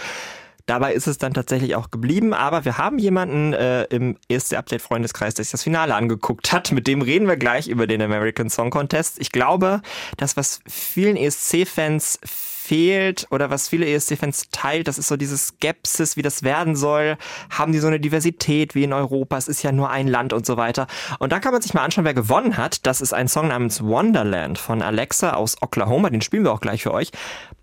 [0.66, 5.46] Dabei ist es dann tatsächlich auch geblieben, aber wir haben jemanden äh, im ESC-Update-Freundeskreis, der
[5.46, 6.72] sich das Finale angeguckt hat.
[6.72, 9.18] Mit dem reden wir gleich über den American Song Contest.
[9.18, 9.80] Ich glaube,
[10.18, 12.20] das, was vielen ESC-Fans
[12.68, 17.16] fehlt oder was viele ESC-Fans teilt, das ist so diese Skepsis, wie das werden soll.
[17.50, 19.38] Haben die so eine Diversität wie in Europa?
[19.38, 20.86] Es ist ja nur ein Land und so weiter.
[21.18, 22.86] Und da kann man sich mal anschauen, wer gewonnen hat.
[22.86, 26.10] Das ist ein Song namens Wonderland von Alexa aus Oklahoma.
[26.10, 27.10] Den spielen wir auch gleich für euch.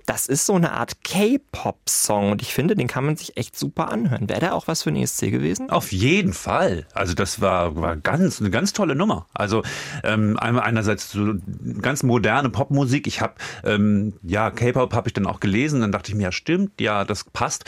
[0.06, 3.92] Das ist so eine Art K-Pop-Song und ich finde, den kann man sich echt super
[3.92, 4.30] anhören.
[4.30, 5.70] Wäre der auch was für ein ESC gewesen?
[5.70, 6.86] Auf jeden Fall.
[6.94, 9.28] Also das war, war ganz eine ganz tolle Nummer.
[9.34, 9.64] Also
[10.04, 11.34] ähm, einerseits so
[11.82, 13.08] ganz moderne Popmusik.
[13.08, 15.82] Ich habe ähm, ja K-Pop habe ich dann auch gelesen.
[15.82, 17.66] Dann dachte ich mir, ja stimmt, ja das passt.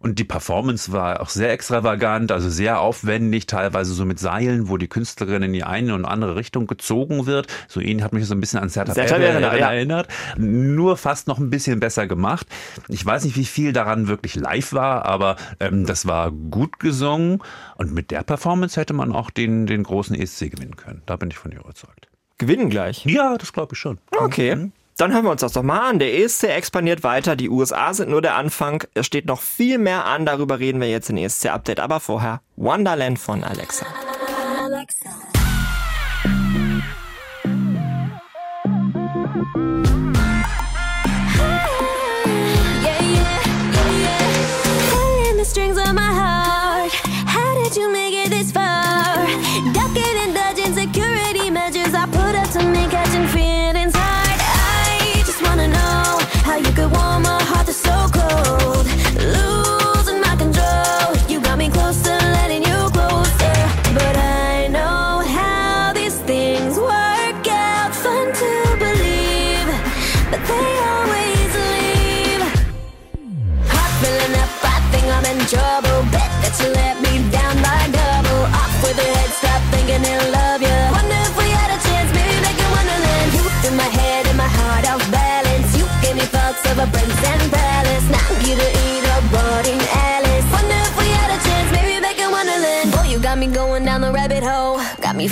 [0.00, 4.76] Und die Performance war auch sehr extravagant, also sehr aufwendig, teilweise so mit Seilen, wo
[4.76, 7.46] die Künstlerin in die eine und andere Richtung gezogen wird.
[7.68, 9.72] So ähnlich hat mich so ein bisschen an Serta Serta Pepper Pepper, ja.
[9.72, 10.08] erinnert.
[10.36, 12.46] Nur fast noch ein bisschen besser gemacht.
[12.88, 17.42] Ich weiß nicht, wie viel daran wirklich live war, aber ähm, das war gut gesungen.
[17.76, 21.02] Und mit der Performance hätte man auch den, den großen ESC gewinnen können.
[21.06, 22.08] Da bin ich von dir überzeugt.
[22.38, 23.04] Gewinnen gleich.
[23.04, 23.98] Ja, das glaube ich schon.
[24.16, 24.70] Okay.
[24.98, 26.00] Dann hören wir uns das doch mal an.
[26.00, 27.36] Der ESC expandiert weiter.
[27.36, 28.82] Die USA sind nur der Anfang.
[28.94, 30.26] Es steht noch viel mehr an.
[30.26, 31.78] Darüber reden wir jetzt in ESC Update.
[31.78, 33.86] Aber vorher Wonderland von Alexa.
[33.86, 35.47] Yeah,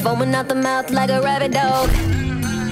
[0.06, 1.90] foaming out the mouth like a rabbit dog.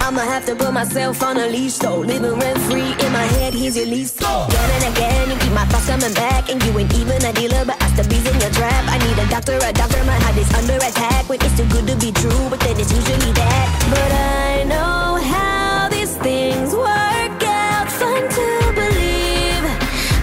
[0.06, 1.98] I'ma have to put myself on a leash, though.
[1.98, 4.14] Living rent free in my head, here's your lease.
[4.22, 4.46] Uh.
[4.48, 6.48] Again and again, you keep my thoughts coming back.
[6.48, 8.82] And you ain't even a dealer, but I still bees in your trap.
[8.86, 11.28] I need a doctor, a doctor, my heart is under attack.
[11.28, 13.66] When it's too good to be true, but then it's usually that.
[13.90, 17.86] But I know how these things work out.
[18.00, 18.46] Fun to
[18.78, 19.64] believe,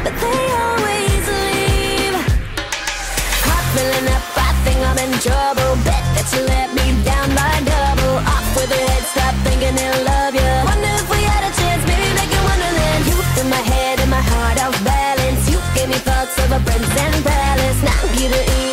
[0.06, 2.16] but they always leave.
[3.48, 5.72] Heart filling up, I think I'm in trouble.
[5.84, 6.81] Bet that you let me
[8.62, 10.52] with your head, stop thinking they'll love you.
[10.70, 13.02] Wonder if we had a chance, maybe back in Wonderland.
[13.10, 15.50] You in my head and my heart off balance.
[15.50, 17.80] You gave me thoughts of a prince and palace.
[17.82, 18.02] Now
[18.36, 18.71] to eat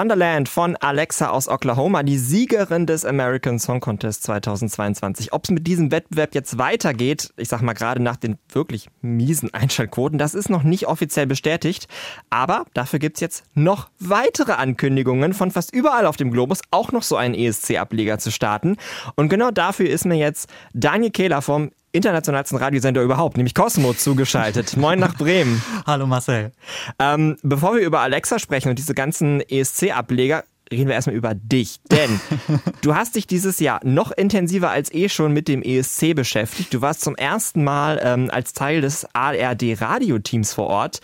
[0.00, 0.48] Wonderland.
[0.48, 5.34] Von Alexa aus Oklahoma, die Siegerin des American Song Contest 2022.
[5.34, 9.52] Ob es mit diesem Wettbewerb jetzt weitergeht, ich sag mal gerade nach den wirklich miesen
[9.52, 11.86] Einschaltquoten, das ist noch nicht offiziell bestätigt.
[12.30, 17.02] Aber dafür gibt's jetzt noch weitere Ankündigungen von fast überall auf dem Globus, auch noch
[17.02, 18.78] so einen ESC-Ableger zu starten.
[19.16, 24.76] Und genau dafür ist mir jetzt Daniel Kehler vom internationalsten Radiosender überhaupt, nämlich Cosmo, zugeschaltet.
[24.76, 25.62] Moin nach Bremen.
[25.86, 26.52] Hallo Marcel.
[26.98, 31.80] Ähm, bevor wir über Alexa sprechen und diese ganzen ESC-Ableger, reden wir erstmal über dich.
[31.90, 32.20] Denn
[32.82, 36.74] du hast dich dieses Jahr noch intensiver als eh schon mit dem ESC beschäftigt.
[36.74, 41.00] Du warst zum ersten Mal ähm, als Teil des ARD-Radioteams vor Ort.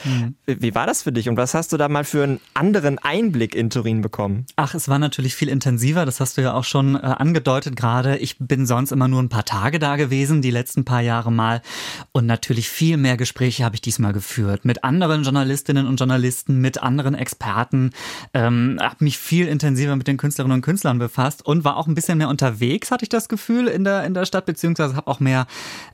[0.46, 2.98] Wie wie war das für dich und was hast du da mal für einen anderen
[2.98, 4.46] Einblick in Turin bekommen?
[4.56, 8.16] Ach, es war natürlich viel intensiver, das hast du ja auch schon äh, angedeutet gerade.
[8.16, 11.62] Ich bin sonst immer nur ein paar Tage da gewesen, die letzten paar Jahre mal.
[12.10, 14.64] Und natürlich viel mehr Gespräche habe ich diesmal geführt.
[14.64, 17.92] Mit anderen Journalistinnen und Journalisten, mit anderen Experten.
[18.34, 21.94] Ähm, habe mich viel intensiver mit den Künstlerinnen und Künstlern befasst und war auch ein
[21.94, 25.18] bisschen mehr unterwegs, hatte ich das Gefühl, in der, in der Stadt, beziehungsweise habe auch
[25.18, 25.46] mehr,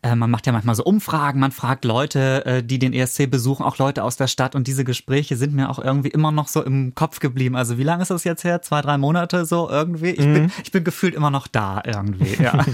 [0.02, 3.64] äh, man macht ja manchmal so Umfragen, man fragt Leute, äh, die den ESC besuchen,
[3.64, 6.62] auch Leute aus der Stadt und diese Gespräche sind mir auch irgendwie immer noch so
[6.62, 7.54] im Kopf geblieben.
[7.54, 8.62] Also wie lange ist das jetzt her?
[8.62, 10.10] Zwei, drei Monate so irgendwie?
[10.10, 12.64] Ich, bin, ich bin gefühlt immer noch da irgendwie, ja.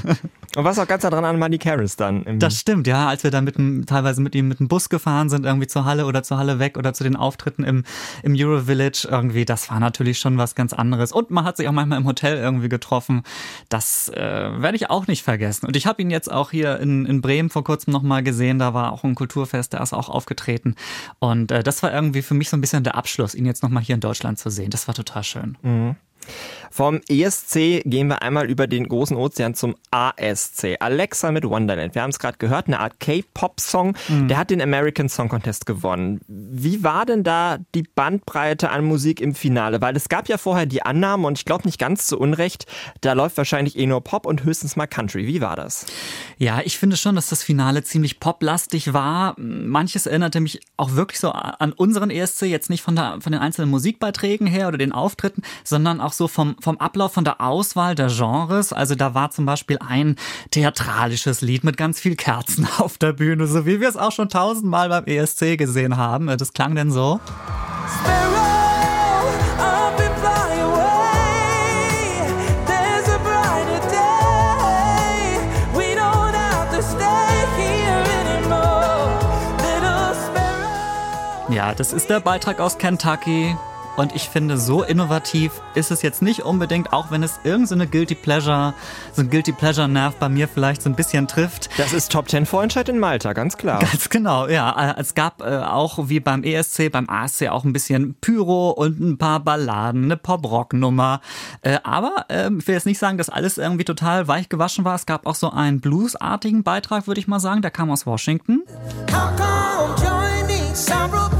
[0.57, 2.39] Und warst auch ganz nah dran an Malik Harris dann.
[2.39, 5.45] Das stimmt, ja, als wir dann mit teilweise mit ihm mit dem Bus gefahren sind,
[5.45, 7.85] irgendwie zur Halle oder zur Halle weg oder zu den Auftritten im,
[8.23, 11.13] im Euro Village irgendwie, das war natürlich schon was ganz anderes.
[11.13, 13.23] Und man hat sich auch manchmal im Hotel irgendwie getroffen.
[13.69, 15.67] Das äh, werde ich auch nicht vergessen.
[15.67, 18.75] Und ich habe ihn jetzt auch hier in, in Bremen vor kurzem nochmal gesehen, da
[18.75, 20.75] war auch ein Kulturfest, da ist auch aufgetreten.
[21.19, 23.83] Und äh, das war irgendwie für mich so ein bisschen der Abschluss, ihn jetzt nochmal
[23.83, 24.71] hier in Deutschland zu sehen.
[24.71, 25.57] Das war total schön.
[26.71, 30.77] Vom ESC gehen wir einmal über den großen Ozean zum ASC.
[30.81, 31.95] Alexa mit Wonderland.
[31.95, 33.97] Wir haben es gerade gehört, eine Art K-Pop-Song.
[34.09, 36.21] Der hat den American Song Contest gewonnen.
[36.29, 39.81] Wie war denn da die Bandbreite an Musik im Finale?
[39.81, 42.67] Weil es gab ja vorher die Annahme und ich glaube nicht ganz zu Unrecht,
[43.01, 45.27] da läuft wahrscheinlich eh nur Pop und höchstens mal Country.
[45.27, 45.87] Wie war das?
[46.37, 49.35] Ja, ich finde schon, dass das Finale ziemlich poplastig war.
[49.39, 53.41] Manches erinnerte mich auch wirklich so an unseren ESC, jetzt nicht von, der, von den
[53.41, 57.95] einzelnen Musikbeiträgen her oder den Auftritten, sondern auch so vom, vom Ablauf, von der Auswahl
[57.95, 58.75] der Genres.
[58.75, 60.17] Also da war zum Beispiel ein
[60.51, 64.29] theatralisches Lied mit ganz viel Kerzen auf der Bühne, so wie wir es auch schon
[64.29, 66.27] tausendmal beim ESC gesehen haben.
[66.27, 67.21] Das klang denn so.
[81.51, 83.57] Ja, das ist der Beitrag aus Kentucky.
[83.99, 87.91] Und ich finde, so innovativ ist es jetzt nicht unbedingt, auch wenn es irgendeine so
[87.91, 88.73] Guilty Pleasure,
[89.13, 91.69] so ein Guilty Pleasure Nerv bei mir vielleicht so ein bisschen trifft.
[91.79, 93.81] Das ist Top 10 Vorentscheid in Malta, ganz klar.
[93.81, 94.95] Ganz genau, ja.
[94.97, 99.19] Es gab äh, auch wie beim ESC, beim ASC auch ein bisschen Pyro und ein
[99.19, 101.21] paar Balladen, eine Pop-Rock-Nummer.
[101.63, 104.95] Äh, aber äh, ich will jetzt nicht sagen, dass alles irgendwie total weich gewaschen war.
[104.95, 107.63] Es gab auch so einen bluesartigen Beitrag, würde ich mal sagen.
[107.63, 108.63] Der kam aus Washington.
[109.11, 109.35] How
[109.97, 111.38] come needs sorrow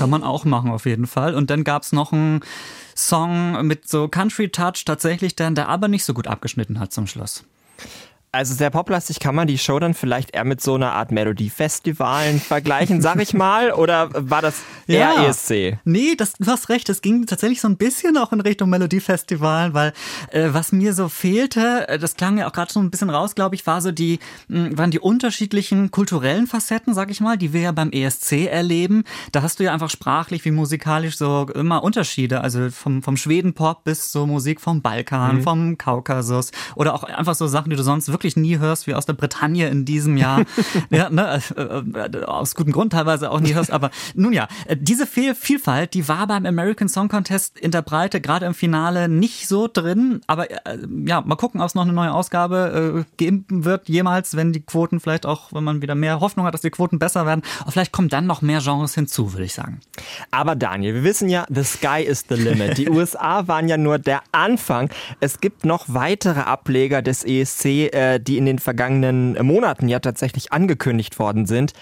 [0.00, 1.34] kann man auch machen auf jeden Fall.
[1.34, 2.40] Und dann gab's noch einen
[2.96, 7.06] Song mit so Country Touch tatsächlich, dann der aber nicht so gut abgeschnitten hat zum
[7.06, 7.44] Schluss.
[8.32, 12.40] Also sehr poplastig kann man die Show dann vielleicht eher mit so einer Art Melodiefestivalen
[12.40, 15.78] vergleichen, sag ich mal, oder war das eher E ESC?
[15.84, 19.74] Nee, das, du hast recht, es ging tatsächlich so ein bisschen auch in Richtung Melodiefestival,
[19.74, 19.92] weil
[20.30, 23.34] äh, was mir so fehlte, äh, das klang ja auch gerade so ein bisschen raus,
[23.34, 27.52] glaube ich, war so die, mh, waren die unterschiedlichen kulturellen Facetten, sag ich mal, die
[27.52, 29.02] wir ja beim ESC erleben.
[29.32, 33.82] Da hast du ja einfach sprachlich wie musikalisch so immer Unterschiede, also vom, vom Schweden-Pop
[33.82, 38.06] bis so Musik vom Balkan, vom Kaukasus oder auch einfach so Sachen, die du sonst
[38.06, 40.44] wirklich nie hörst, wie aus der Bretagne in diesem Jahr.
[40.90, 44.76] ja, ne, äh, äh, aus gutem Grund teilweise auch nie hörst, aber nun ja, äh,
[44.78, 49.08] diese Viel Vielfalt, die war beim American Song Contest in der Breite gerade im Finale
[49.08, 53.16] nicht so drin, aber äh, ja, mal gucken, ob es noch eine neue Ausgabe äh,
[53.16, 56.60] geben wird jemals, wenn die Quoten vielleicht auch, wenn man wieder mehr Hoffnung hat, dass
[56.60, 59.80] die Quoten besser werden, und vielleicht kommen dann noch mehr Genres hinzu, würde ich sagen.
[60.30, 62.78] Aber Daniel, wir wissen ja, the sky is the limit.
[62.78, 64.90] Die USA waren ja nur der Anfang.
[65.20, 70.52] Es gibt noch weitere Ableger des ESC, äh, die in den vergangenen Monaten ja tatsächlich
[70.52, 71.72] angekündigt worden sind.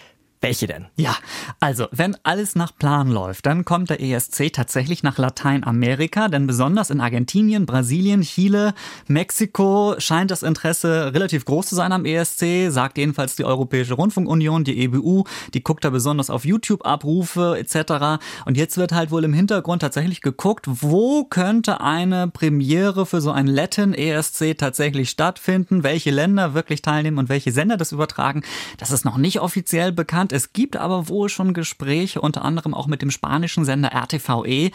[0.40, 0.86] Welche denn?
[0.96, 1.16] Ja,
[1.58, 6.90] also wenn alles nach Plan läuft, dann kommt der ESC tatsächlich nach Lateinamerika, denn besonders
[6.90, 8.72] in Argentinien, Brasilien, Chile,
[9.08, 14.62] Mexiko scheint das Interesse relativ groß zu sein am ESC, sagt jedenfalls die Europäische Rundfunkunion,
[14.62, 15.24] die EBU,
[15.54, 18.22] die guckt da besonders auf YouTube-Abrufe etc.
[18.44, 23.32] Und jetzt wird halt wohl im Hintergrund tatsächlich geguckt, wo könnte eine Premiere für so
[23.32, 28.44] ein Latin ESC tatsächlich stattfinden, welche Länder wirklich teilnehmen und welche Sender das übertragen.
[28.76, 30.27] Das ist noch nicht offiziell bekannt.
[30.32, 34.70] Es gibt aber wohl schon Gespräche, unter anderem auch mit dem spanischen Sender RTVE,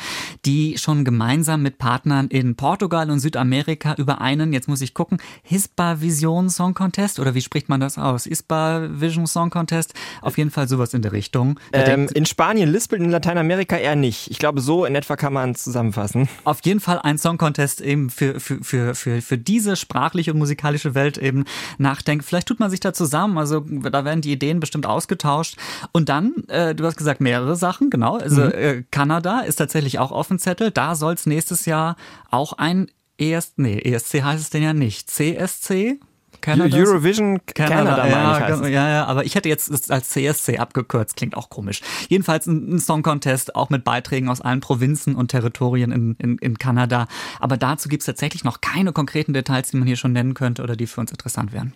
[0.45, 5.17] die schon gemeinsam mit Partnern in Portugal und Südamerika über einen, jetzt muss ich gucken,
[5.43, 8.25] Hispa Vision Song Contest oder wie spricht man das aus?
[8.25, 9.93] Hispa Vision Song Contest?
[10.21, 11.59] Auf jeden Fall sowas in der Richtung.
[11.71, 14.31] Ähm, in Spanien lispelt, in Lateinamerika eher nicht.
[14.31, 16.27] Ich glaube, so in etwa kann man es zusammenfassen.
[16.43, 20.39] auf jeden Fall ein Song Contest eben für, für, für, für, für diese sprachliche und
[20.39, 21.45] musikalische Welt eben
[21.77, 22.25] nachdenkt.
[22.25, 25.42] Vielleicht tut man sich da zusammen, also da werden die Ideen bestimmt ausgetauscht.
[25.91, 28.17] Und dann, äh, du hast gesagt, mehrere Sachen, genau.
[28.17, 30.71] Also äh, Kanada ist tatsächlich auch auf dem Zettel.
[30.71, 31.95] Da soll es nächstes Jahr
[32.29, 35.09] auch ein ES, nee, ESC heißt es denn ja nicht.
[35.09, 35.99] CSC?
[36.41, 38.59] Canada's- Eurovision Canada, ich, ja, es.
[38.61, 41.81] ja, ja, aber ich hätte jetzt es als CSC abgekürzt, klingt auch komisch.
[42.09, 46.57] Jedenfalls ein, Song Contest, auch mit Beiträgen aus allen Provinzen und Territorien in, in, in
[46.57, 47.07] Kanada.
[47.39, 50.75] Aber dazu gibt's tatsächlich noch keine konkreten Details, die man hier schon nennen könnte oder
[50.75, 51.73] die für uns interessant wären.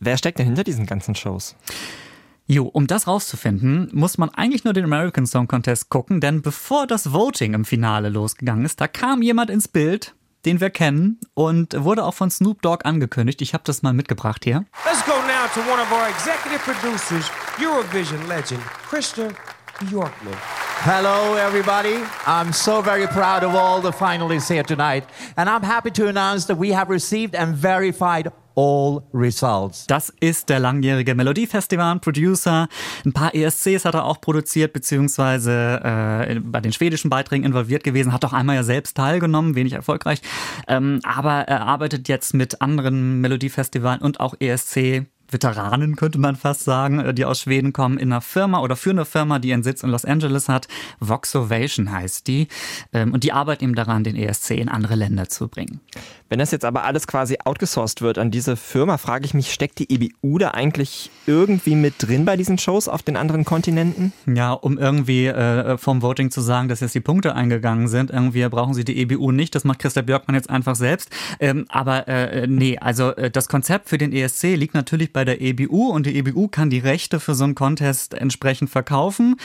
[0.00, 1.54] Wer steckt denn hinter diesen ganzen Shows?
[2.50, 6.86] Jo, um das rauszufinden, muss man eigentlich nur den American Song Contest gucken, denn bevor
[6.86, 10.14] das Voting im Finale losgegangen ist, da kam jemand ins Bild,
[10.46, 13.42] den wir kennen und wurde auch von Snoop Dogg angekündigt.
[13.42, 14.64] Ich habe das mal mitgebracht hier.
[14.86, 17.30] Let's go now to one of our executive producers,
[17.60, 19.28] Eurovision legend, Krista
[19.90, 20.32] Yorkman.
[20.86, 21.98] Hello, everybody.
[22.24, 25.04] I'm so very proud of all the finalists here tonight,
[25.36, 29.86] and I'm happy to announce that we have received and verified all results.
[29.86, 32.68] Das ist der langjährige Melodiefestival-Producer.
[33.04, 38.12] Ein paar ESCs hat er auch produziert, beziehungsweise äh, bei den schwedischen Beiträgen involviert gewesen.
[38.12, 40.20] Hat auch einmal ja selbst teilgenommen, wenig erfolgreich.
[40.66, 45.06] Ähm, aber er arbeitet jetzt mit anderen Melodiefestivalen und auch ESC.
[45.30, 48.90] Veteranen könnte man fast sagen, äh, die aus Schweden kommen, in einer Firma oder für
[48.90, 50.68] eine Firma, die ihren Sitz in Los Angeles hat.
[51.00, 52.48] Voxovation heißt die.
[52.92, 55.80] Ähm, Und die arbeiten eben daran, den ESC in andere Länder zu bringen.
[56.28, 59.78] Wenn das jetzt aber alles quasi outgesourced wird an diese Firma, frage ich mich, steckt
[59.78, 64.12] die EBU da eigentlich irgendwie mit drin bei diesen Shows auf den anderen Kontinenten?
[64.26, 68.10] Ja, um irgendwie äh, vom Voting zu sagen, dass jetzt die Punkte eingegangen sind.
[68.10, 69.54] Irgendwie brauchen sie die EBU nicht.
[69.54, 71.10] Das macht Christa Björkmann jetzt einfach selbst.
[71.40, 75.40] Ähm, aber äh, nee, also äh, das Konzept für den ESC liegt natürlich bei der
[75.40, 79.36] EBU und die EBU kann die Rechte für so einen Contest entsprechend verkaufen.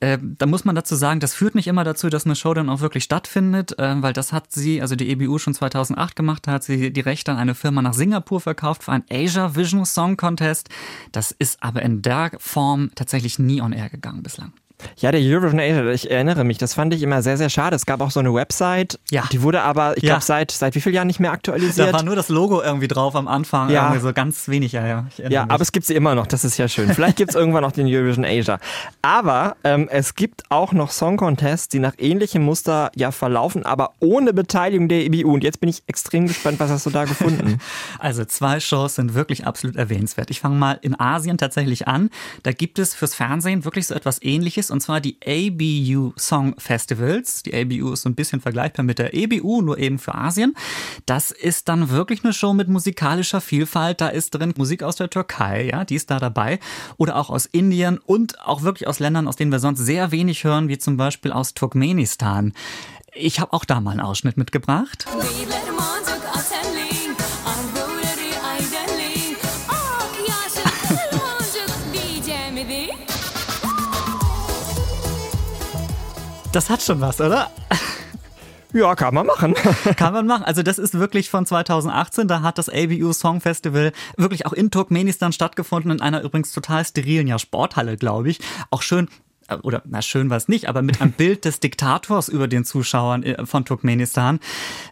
[0.00, 2.68] Äh, da muss man dazu sagen, das führt nicht immer dazu, dass eine Show dann
[2.68, 6.52] auch wirklich stattfindet, äh, weil das hat sie, also die EBU schon 2008 gemacht, da
[6.52, 10.16] hat sie die Rechte an eine Firma nach Singapur verkauft für einen Asia Vision Song
[10.16, 10.68] Contest.
[11.12, 14.52] Das ist aber in der Form tatsächlich nie on air gegangen bislang.
[14.98, 17.76] Ja, der Eurovision Asia, ich erinnere mich, das fand ich immer sehr, sehr schade.
[17.76, 19.24] Es gab auch so eine Website, Ja.
[19.32, 20.10] die wurde aber, ich Ja.
[20.10, 21.92] glaube, seit, seit wie vielen Jahren nicht mehr Da aktualisiert.
[21.92, 23.84] war nur das Logo irgendwie drauf am Anfang, Ja.
[23.86, 25.06] irgendwie so ganz wenig, ja, ja.
[25.18, 25.52] Ja, mich.
[25.52, 26.92] aber es gibt sie immer noch, das ist ja schön.
[26.94, 28.58] Vielleicht gibt es irgendwann noch den Eurovision Asia.
[29.02, 33.92] Aber ähm, es gibt auch noch Song Contests, die nach ähnlichem Muster ja verlaufen, aber
[34.00, 35.32] ohne Beteiligung der EBU.
[35.32, 37.58] Und jetzt bin ich extrem gespannt, was hast du da gefunden?
[37.98, 40.30] Also zwei Shows sind wirklich absolut erwähnenswert.
[40.30, 42.10] Ich fange mal in Asien tatsächlich an.
[42.42, 47.42] Da gibt es fürs Fernsehen wirklich so etwas ähnliches und zwar die ABU Song Festivals.
[47.42, 50.54] Die ABU ist so ein bisschen vergleichbar mit der EBU, nur eben für Asien.
[51.06, 54.00] Das ist dann wirklich eine Show mit musikalischer Vielfalt.
[54.00, 56.58] Da ist drin Musik aus der Türkei, ja, die ist da dabei.
[56.96, 60.44] Oder auch aus Indien und auch wirklich aus Ländern, aus denen wir sonst sehr wenig
[60.44, 62.52] hören, wie zum Beispiel aus Turkmenistan.
[63.14, 65.04] Ich habe auch da mal einen Ausschnitt mitgebracht.
[65.04, 66.01] Beylerim
[76.52, 77.50] Das hat schon was, oder?
[78.74, 79.54] Ja, kann man machen.
[79.96, 80.44] Kann man machen.
[80.44, 82.26] Also das ist wirklich von 2018.
[82.26, 86.82] Da hat das ABU Song Festival wirklich auch in Turkmenistan stattgefunden, in einer übrigens total
[86.86, 88.40] sterilen ja, Sporthalle, glaube ich.
[88.70, 89.08] Auch schön
[89.62, 93.22] oder na schön war es nicht, aber mit einem Bild des Diktators über den Zuschauern
[93.22, 94.38] äh, von Turkmenistan.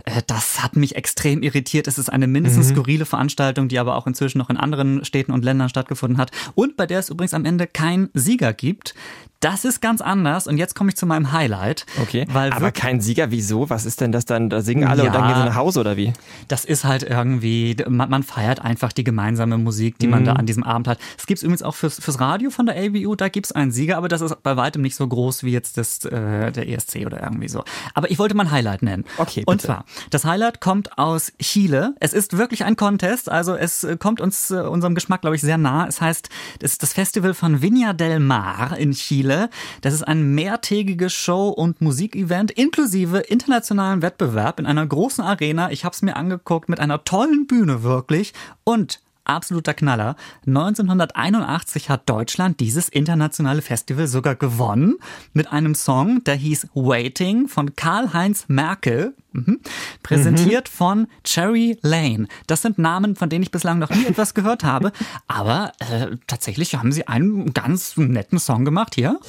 [0.05, 1.87] Äh, Das hat mich extrem irritiert.
[1.89, 5.45] Es ist eine mindestens skurrile Veranstaltung, die aber auch inzwischen noch in anderen Städten und
[5.45, 8.95] Ländern stattgefunden hat und bei der es übrigens am Ende keinen Sieger gibt.
[9.43, 11.87] Das ist ganz anders und jetzt komme ich zu meinem Highlight.
[12.03, 12.27] Okay.
[12.35, 13.71] Aber kein Sieger, wieso?
[13.71, 14.51] Was ist denn das dann?
[14.51, 15.29] Da singen alle und dann Ja.
[15.33, 16.13] gehen sie nach Hause oder wie?
[16.49, 20.45] Das ist halt irgendwie, man, man feiert einfach die gemeinsame Musik, die man da an
[20.45, 20.99] diesem Abend hat.
[21.19, 24.09] Es gibt übrigens auch fürs, fürs Radio von der ABU, da gibt's einen Sieger, aber
[24.09, 27.49] das ist bei weitem nicht so groß wie jetzt das, äh, der ESC oder irgendwie
[27.49, 27.65] so.
[27.95, 29.05] Aber ich wollte mal ein Highlight nennen.
[29.19, 29.67] Okay, Und bitte.
[29.67, 31.95] zwar, das Highlight kommt aus Chile.
[32.01, 35.43] Es ist wirklich ein Contest, also es äh, kommt uns äh, unserem Geschmack, glaube ich,
[35.43, 35.87] sehr nah.
[35.87, 36.29] Es heißt,
[36.61, 39.51] das ist das Festival von Viña del Mar in Chile.
[39.81, 45.71] Das ist ein mehrtägiges Show- und Musikevent inklusive internationalen Wettbewerb in einer großen Arena.
[45.71, 48.33] Ich habe es mir angeguckt mit einer tollen Bühne wirklich
[48.65, 49.01] und
[49.37, 50.17] absoluter Knaller.
[50.47, 54.97] 1981 hat Deutschland dieses internationale Festival sogar gewonnen
[55.33, 59.15] mit einem Song, der hieß Waiting von Karl-Heinz Merkel.
[59.33, 59.61] Mhm.
[60.03, 62.27] Präsentiert von Cherry Lane.
[62.49, 64.91] Das sind Namen, von denen ich bislang noch nie etwas gehört habe.
[65.29, 69.21] Aber äh, tatsächlich haben sie einen ganz netten Song gemacht hier.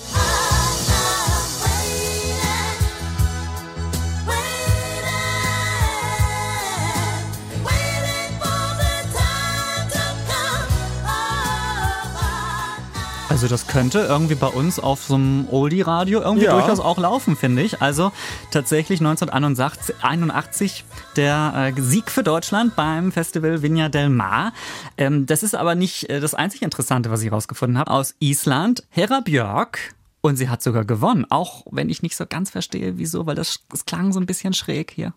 [13.32, 16.52] Also das könnte irgendwie bei uns auf so einem Oldie-Radio irgendwie Ja.
[16.60, 17.82] durchaus auch laufen, finde ich.
[17.82, 18.12] Also
[18.52, 20.84] tatsächlich 1981 81
[21.16, 24.52] der äh, Sieg für Deutschland beim Festival Viña del Mar.
[24.98, 27.90] Ähm, das ist aber nicht äh, das einzig Interessante, was ich rausgefunden habe.
[27.90, 29.94] Aus Island, Hera Björk.
[30.20, 33.62] Und sie hat sogar gewonnen, auch wenn ich nicht so ganz verstehe, wieso, weil das,
[33.70, 35.14] das klang so ein bisschen schräg hier.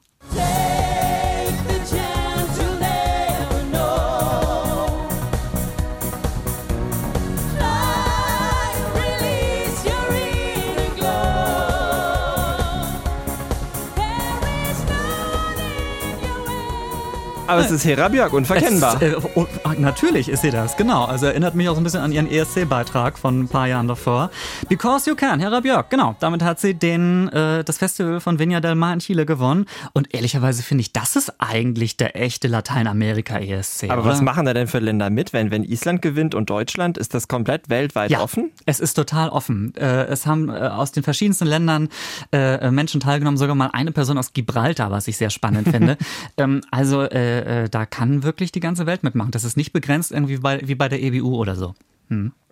[17.47, 19.03] Aber es ist Hera Björk, unverkennbar.
[19.03, 21.05] Es, äh, oh, natürlich ist sie das, genau.
[21.05, 24.31] Also erinnert mich auch so ein bisschen an ihren ESC-Beitrag von ein paar Jahren davor.
[24.71, 26.17] Because You Can, Hera Björk, genau.
[26.21, 29.67] Damit hat sie den, äh, das Festival von Viña del Mar in Chile gewonnen.
[29.93, 33.91] Und ehrlicherweise finde ich, das ist eigentlich der echte Lateinamerika-ESC.
[33.91, 34.11] Aber oder?
[34.11, 35.35] was machen da denn für Länder mit?
[35.35, 38.53] Wenn, wenn Island gewinnt und Deutschland, ist das komplett weltweit ja, offen?
[38.65, 39.75] Es ist total offen.
[39.77, 41.91] Äh, es haben äh, aus den verschiedensten Ländern
[42.33, 45.99] äh, Menschen teilgenommen, sogar mal eine Person aus Gibraltar, was ich sehr spannend finde.
[46.37, 49.31] Ähm, also äh, äh, da kann wirklich die ganze Welt mitmachen.
[49.31, 51.75] Das ist nicht begrenzt irgendwie bei, wie bei der EBU oder so.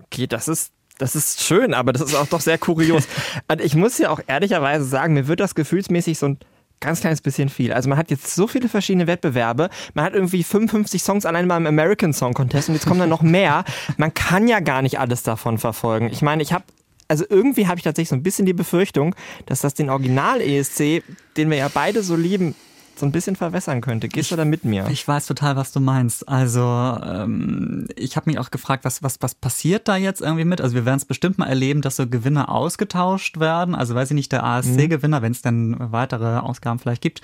[0.04, 3.06] Okay, das ist, das ist schön, aber das ist auch doch sehr kurios.
[3.48, 6.38] Und ich muss ja auch ehrlicherweise sagen, mir wird das gefühlsmäßig so ein
[6.80, 7.72] ganz kleines bisschen viel.
[7.72, 11.66] Also man hat jetzt so viele verschiedene Wettbewerbe, man hat irgendwie 55 Songs allein beim
[11.66, 13.64] American Song Contest und jetzt kommen dann noch mehr.
[13.96, 16.10] Man kann ja gar nicht alles davon verfolgen.
[16.10, 16.64] Ich meine, ich habe
[17.08, 19.14] also irgendwie habe ich tatsächlich so ein bisschen die Befürchtung,
[19.44, 21.02] dass das den Original-ESC,
[21.36, 22.54] den wir ja beide so lieben,
[22.96, 24.08] so ein bisschen verwässern könnte.
[24.08, 24.86] Gehst du da mit mir?
[24.90, 26.28] Ich weiß total, was du meinst.
[26.28, 30.60] Also ähm, ich habe mich auch gefragt, was, was, was passiert da jetzt irgendwie mit?
[30.60, 33.74] Also wir werden es bestimmt mal erleben, dass so Gewinner ausgetauscht werden.
[33.74, 37.22] Also weiß ich nicht, der ASC-Gewinner, wenn es denn weitere Ausgaben vielleicht gibt,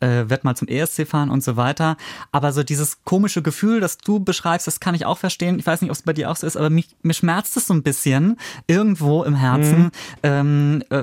[0.00, 1.96] äh, wird mal zum ESC fahren und so weiter.
[2.32, 5.58] Aber so dieses komische Gefühl, das du beschreibst, das kann ich auch verstehen.
[5.58, 7.66] Ich weiß nicht, ob es bei dir auch so ist, aber mich, mir schmerzt es
[7.66, 9.90] so ein bisschen irgendwo im Herzen.
[10.22, 11.02] Ähm, äh,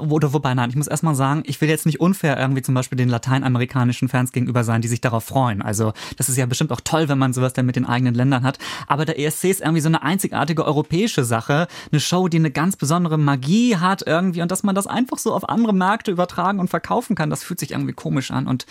[0.00, 2.96] oder wobei, nein, ich muss erstmal sagen, ich will jetzt nicht unfair irgendwie zum Beispiel
[2.96, 5.62] den lateinamerikanischen Fans gegenüber sein, die sich darauf freuen.
[5.62, 8.42] Also das ist ja bestimmt auch toll, wenn man sowas dann mit den eigenen Ländern
[8.42, 8.58] hat.
[8.86, 11.68] Aber der ESC ist irgendwie so eine einzigartige europäische Sache.
[11.92, 15.34] Eine Show, die eine ganz besondere Magie hat irgendwie und dass man das einfach so
[15.34, 18.66] auf andere Märkte übertragen und verkaufen kann, das fühlt sich irgendwie komisch an und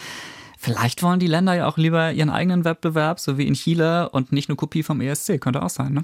[0.61, 4.33] Vielleicht wollen die Länder ja auch lieber ihren eigenen Wettbewerb, so wie in Chile, und
[4.33, 5.39] nicht eine Kopie vom ESC.
[5.39, 6.03] Könnte auch sein, ne?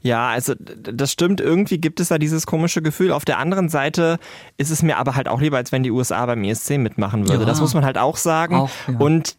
[0.00, 1.40] Ja, also das stimmt.
[1.40, 3.10] Irgendwie gibt es da dieses komische Gefühl.
[3.10, 4.20] Auf der anderen Seite
[4.58, 7.40] ist es mir aber halt auch lieber, als wenn die USA beim ESC mitmachen würde.
[7.40, 7.46] Ja.
[7.46, 8.54] Das muss man halt auch sagen.
[8.54, 8.96] Auch, ja.
[8.96, 9.36] Und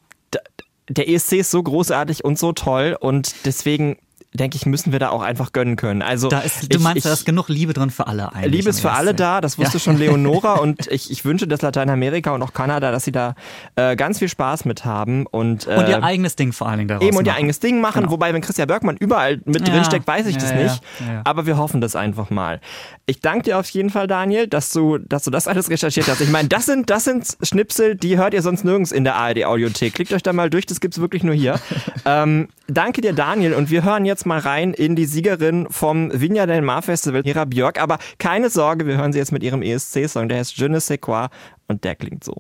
[0.90, 3.98] der ESC ist so großartig und so toll und deswegen
[4.34, 6.02] denke ich, müssen wir da auch einfach gönnen können.
[6.02, 8.52] Also Da ist, du ich, meinst, ich, da ist genug Liebe drin für alle eigentlich.
[8.54, 9.80] Liebe ist für alle da, das wusste Ja.
[9.80, 13.36] schon Leonora und ich, ich wünsche, dass Lateinamerika und auch Kanada, dass sie da
[13.76, 16.90] äh, ganz viel Spaß mit haben und, äh, Und ihr eigenes Ding vor allen Dingen
[16.90, 17.40] daraus eben und ihr machen.
[17.40, 18.02] eigenes Ding machen.
[18.02, 18.12] Genau.
[18.12, 19.74] Wobei, wenn Christian Bergmann überall mit Ja.
[19.74, 20.82] drin steckt, weiß ich Ja, das nicht.
[21.24, 22.60] Aber wir hoffen das einfach mal.
[23.06, 26.22] Ich danke dir auf jeden Fall, Daniel, dass du, dass du das alles recherchiert hast.
[26.22, 29.94] Ich meine, das sind, das sind Schnipsel, die hört ihr sonst nirgends in der ARD-Audiothek.
[29.94, 31.60] Klickt euch da mal durch, das gibt's wirklich nur hier.
[32.06, 33.54] ähm, danke dir, Daniel.
[33.54, 37.46] Und wir hören jetzt mal rein in die Siegerin vom Vigna del Mar Festival, Hera
[37.46, 37.82] Björk.
[37.82, 40.30] Aber keine Sorge, wir hören sie jetzt mit ihrem ESC-Song.
[40.30, 41.28] Der heißt Je ne sais quoi
[41.68, 42.36] und der klingt so.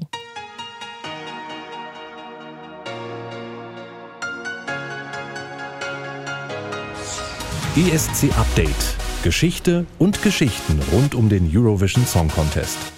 [7.76, 8.96] ESC Update.
[9.24, 12.97] Geschichte und Geschichten rund um den Eurovision Song Contest.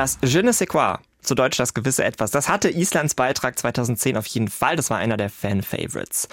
[0.00, 4.16] Das Je ne sais quoi, zu Deutsch das gewisse Etwas, das hatte Islands Beitrag 2010
[4.16, 4.74] auf jeden Fall.
[4.74, 6.26] Das war einer der Fan-Favorites.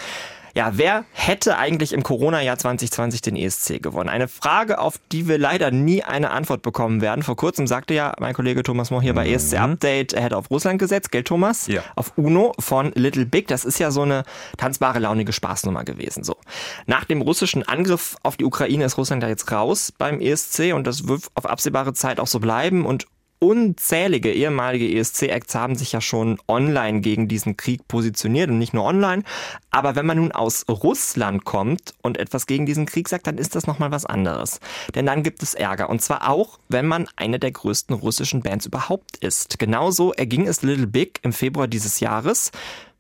[0.56, 4.08] Ja, wer hätte eigentlich im Corona-Jahr 2020 den ESC gewonnen?
[4.08, 7.24] Eine Frage, auf die wir leider nie eine Antwort bekommen werden.
[7.24, 10.50] Vor kurzem sagte ja mein Kollege Thomas Mohr hier bei ESC Update, er hätte auf
[10.50, 11.68] Russland gesetzt, gell Thomas?
[11.68, 11.84] Ja.
[11.98, 13.50] Auf Uno von Little Big.
[13.50, 14.24] Das ist ja so eine
[14.56, 16.24] tanzbare, launige Spaßnummer gewesen.
[16.24, 16.38] So.
[16.86, 20.88] Nach dem russischen Angriff auf die Ukraine ist Russland ja jetzt raus beim ESC und
[20.88, 23.08] das wird auf absehbare Zeit auch so bleiben und
[23.40, 28.84] Unzählige ehemalige ESC-Acts haben sich ja schon online gegen diesen Krieg positioniert und nicht nur
[28.84, 29.24] online.
[29.70, 33.56] Aber wenn man nun aus Russland kommt und etwas gegen diesen Krieg sagt, dann ist
[33.56, 34.60] das nochmal was anderes.
[34.96, 35.90] Denn dann gibt es Ärger.
[35.90, 39.60] Und zwar auch, wenn man eine der größten russischen Bands überhaupt ist.
[39.60, 42.52] Genauso erging es Little Big im Februar dieses Jahres.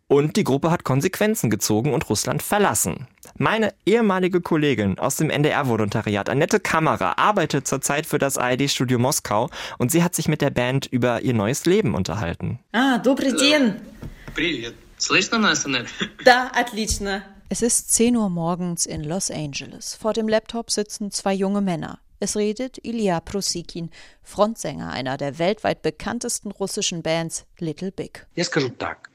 [0.08, 3.06] Und die Gruppe hat Konsequenzen gezogen und Russland verlassen.
[3.38, 9.48] Meine ehemalige Kollegin aus dem NDR-Volontariat, Annette Kammerer, arbeitet zurzeit für das ARD-Studio Moskau
[9.78, 12.58] und sie hat sich mit der Band über ihr neues Leben unterhalten.
[12.72, 13.76] А, добрый день.
[14.34, 14.74] Привет.
[14.98, 15.86] Слышно нас, Аннет?
[16.24, 17.22] Да, отлично.
[17.48, 19.94] Es ist 10 Uhr morgens in Los Angeles.
[19.94, 21.98] Vor dem Laptop sitzen zwei junge Männer.
[22.19, 23.91] Es redet Ilya Prosikin,
[24.23, 28.25] Frontsänger einer der weltweit bekanntesten russischen Bands Little Big.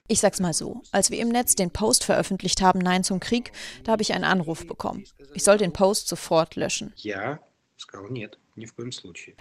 [0.07, 3.53] Ich sag's mal so, als wir im Netz den Post veröffentlicht haben, Nein zum Krieg,
[3.85, 5.05] da habe ich einen Anruf bekommen.
[5.35, 6.93] Ich soll den Post sofort löschen.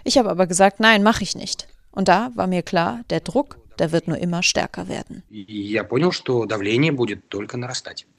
[0.04, 1.68] Ich habe aber gesagt, nein, mache ich nicht.
[1.92, 5.22] Und da war mir klar, der Druck, der wird nur immer stärker werden.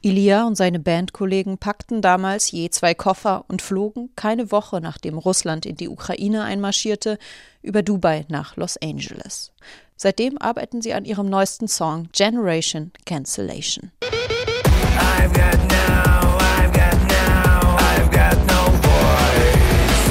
[0.02, 5.66] Ilya und seine Bandkollegen packten damals je zwei Koffer und flogen keine Woche nachdem Russland
[5.66, 7.18] in die Ukraine einmarschierte
[7.62, 9.52] über Dubai nach Los Angeles.
[9.96, 13.92] Seitdem arbeiten sie an ihrem neuesten Song Generation Cancellation.
[14.02, 20.10] I've got now, I've got now, I've got no voice.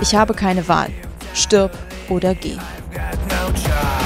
[0.00, 0.90] Ich habe keine Wahl.
[1.34, 1.72] Stirb
[2.08, 2.56] oder geh.
[2.56, 4.05] I've got no job.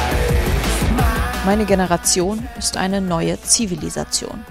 [1.51, 4.45] Meine Generation ist eine neue Zivilisation.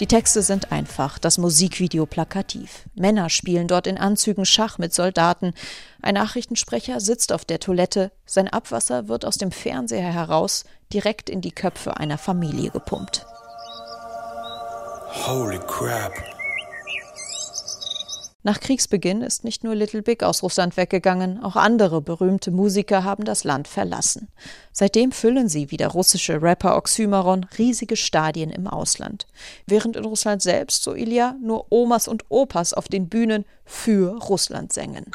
[0.00, 2.82] Die Texte sind einfach, das Musikvideo plakativ.
[2.94, 5.54] Männer spielen dort in Anzügen Schach mit Soldaten.
[6.02, 11.40] Ein Nachrichtensprecher sitzt auf der Toilette, sein Abwasser wird aus dem Fernseher heraus direkt in
[11.40, 13.24] die Köpfe einer Familie gepumpt.
[15.26, 16.12] Holy crap.
[18.44, 23.24] Nach Kriegsbeginn ist nicht nur Little Big aus Russland weggegangen, auch andere berühmte Musiker haben
[23.24, 24.28] das Land verlassen.
[24.72, 29.28] Seitdem füllen sie, wie der russische Rapper Oxymaron, riesige Stadien im Ausland.
[29.66, 34.72] Während in Russland selbst, so Ilya, nur Omas und Opas auf den Bühnen für Russland
[34.72, 35.06] sängen.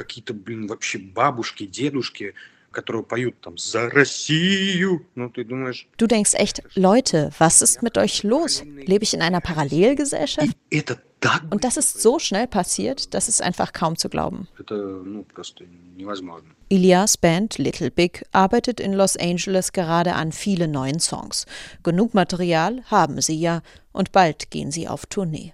[5.98, 8.64] Du denkst echt, Leute, was ist mit euch los?
[8.86, 10.56] Lebe ich in einer Parallelgesellschaft?
[11.50, 14.48] Und das ist so schnell passiert, das ist einfach kaum zu glauben.
[16.70, 21.46] Ilias Band Little Big arbeitet in Los Angeles gerade an vielen neuen Songs.
[21.84, 23.62] Genug Material haben sie ja
[23.92, 25.54] und bald gehen sie auf Tournee.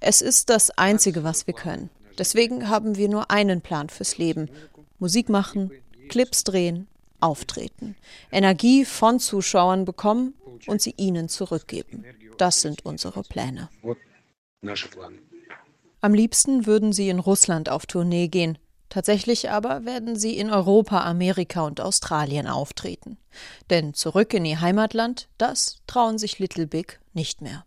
[0.00, 1.90] Es ist das Einzige, was wir können.
[2.18, 4.50] Deswegen haben wir nur einen Plan fürs Leben.
[4.98, 5.70] Musik machen,
[6.08, 6.88] Clips drehen
[7.20, 7.96] auftreten,
[8.30, 10.34] Energie von Zuschauern bekommen
[10.66, 12.04] und sie ihnen zurückgeben.
[12.36, 13.68] Das sind unsere Pläne.
[16.00, 18.58] Am liebsten würden sie in Russland auf Tournee gehen.
[18.88, 23.18] Tatsächlich aber werden sie in Europa, Amerika und Australien auftreten.
[23.68, 27.66] Denn zurück in ihr Heimatland, das trauen sich Little Big nicht mehr.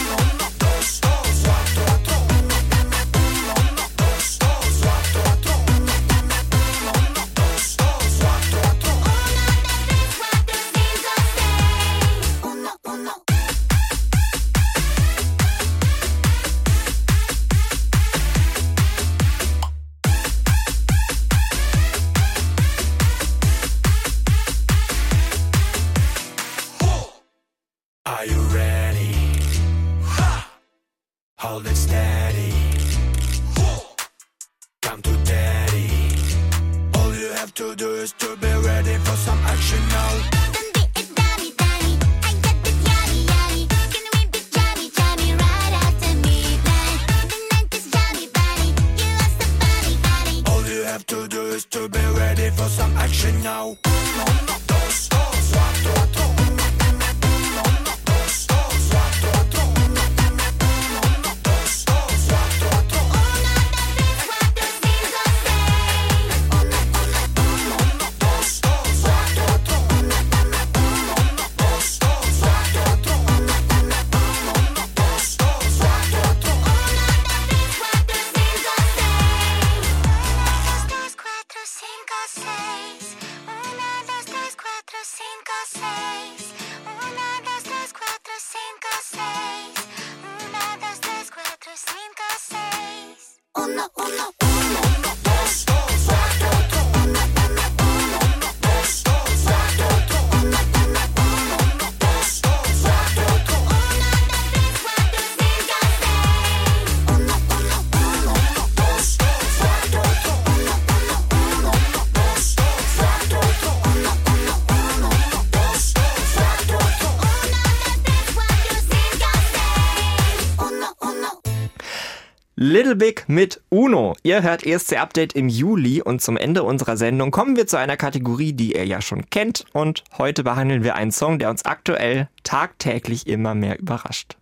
[122.63, 124.15] Little Big mit Uno.
[124.21, 127.97] Ihr hört ESC Update im Juli und zum Ende unserer Sendung kommen wir zu einer
[127.97, 132.29] Kategorie, die ihr ja schon kennt und heute behandeln wir einen Song, der uns aktuell
[132.43, 134.37] tagtäglich immer mehr überrascht.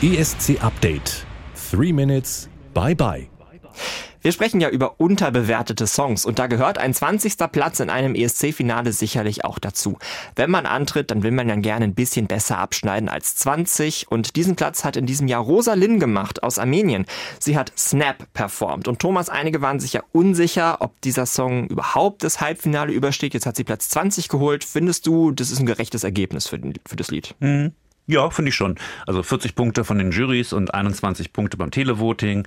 [0.00, 1.26] ESC Update.
[1.70, 2.48] Three Minutes.
[2.72, 3.28] Bye bye.
[4.22, 7.38] Wir sprechen ja über unterbewertete Songs und da gehört ein 20.
[7.50, 9.98] Platz in einem ESC-Finale sicherlich auch dazu.
[10.36, 14.36] Wenn man antritt, dann will man ja gerne ein bisschen besser abschneiden als 20 und
[14.36, 17.06] diesen Platz hat in diesem Jahr Rosa Lin gemacht aus Armenien.
[17.38, 22.22] Sie hat Snap performt und Thomas, einige waren sich ja unsicher, ob dieser Song überhaupt
[22.22, 23.32] das Halbfinale übersteht.
[23.32, 24.64] Jetzt hat sie Platz 20 geholt.
[24.64, 27.34] Findest du, das ist ein gerechtes Ergebnis für, den, für das Lied?
[27.40, 27.72] Mhm.
[28.06, 28.76] Ja, finde ich schon.
[29.06, 32.46] Also 40 Punkte von den Jurys und 21 Punkte beim Televoting.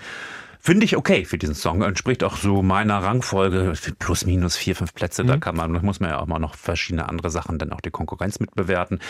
[0.65, 1.81] Finde ich okay für diesen Song.
[1.81, 3.73] Entspricht auch so meiner Rangfolge.
[3.99, 5.25] Plus, minus vier, fünf Plätze.
[5.25, 7.81] Da kann man, da muss man ja auch mal noch verschiedene andere Sachen dann auch
[7.81, 9.01] die Konkurrenz mitbewerten.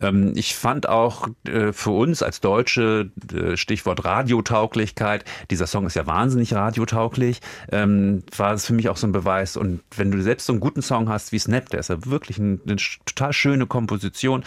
[0.00, 5.94] Ähm, ich fand auch äh, für uns als Deutsche, äh, Stichwort Radiotauglichkeit, dieser Song ist
[5.94, 9.58] ja wahnsinnig radiotauglich, ähm, war es für mich auch so ein Beweis.
[9.58, 12.38] Und wenn du selbst so einen guten Song hast wie Snap, der ist ja wirklich
[12.38, 14.42] ein, eine total schöne Komposition,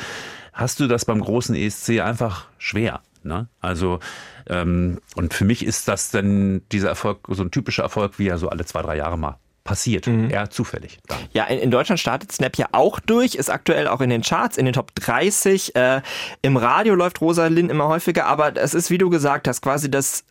[0.53, 3.01] hast du das beim großen ESC einfach schwer.
[3.23, 3.47] Ne?
[3.59, 3.99] Also
[4.47, 8.37] ähm, und für mich ist das dann dieser Erfolg so ein typischer Erfolg, wie er
[8.37, 10.07] so alle zwei, drei Jahre mal passiert.
[10.07, 10.99] Eher zufällig.
[11.07, 11.19] Dann.
[11.33, 14.57] Ja, in, in Deutschland startet Snap ja auch durch, ist aktuell auch in den Charts,
[14.57, 15.75] in den Top 30.
[15.75, 16.01] Äh,
[16.41, 19.91] Im Radio läuft Rosa Lin immer häufiger, aber es ist, wie du gesagt hast, quasi
[19.91, 20.23] das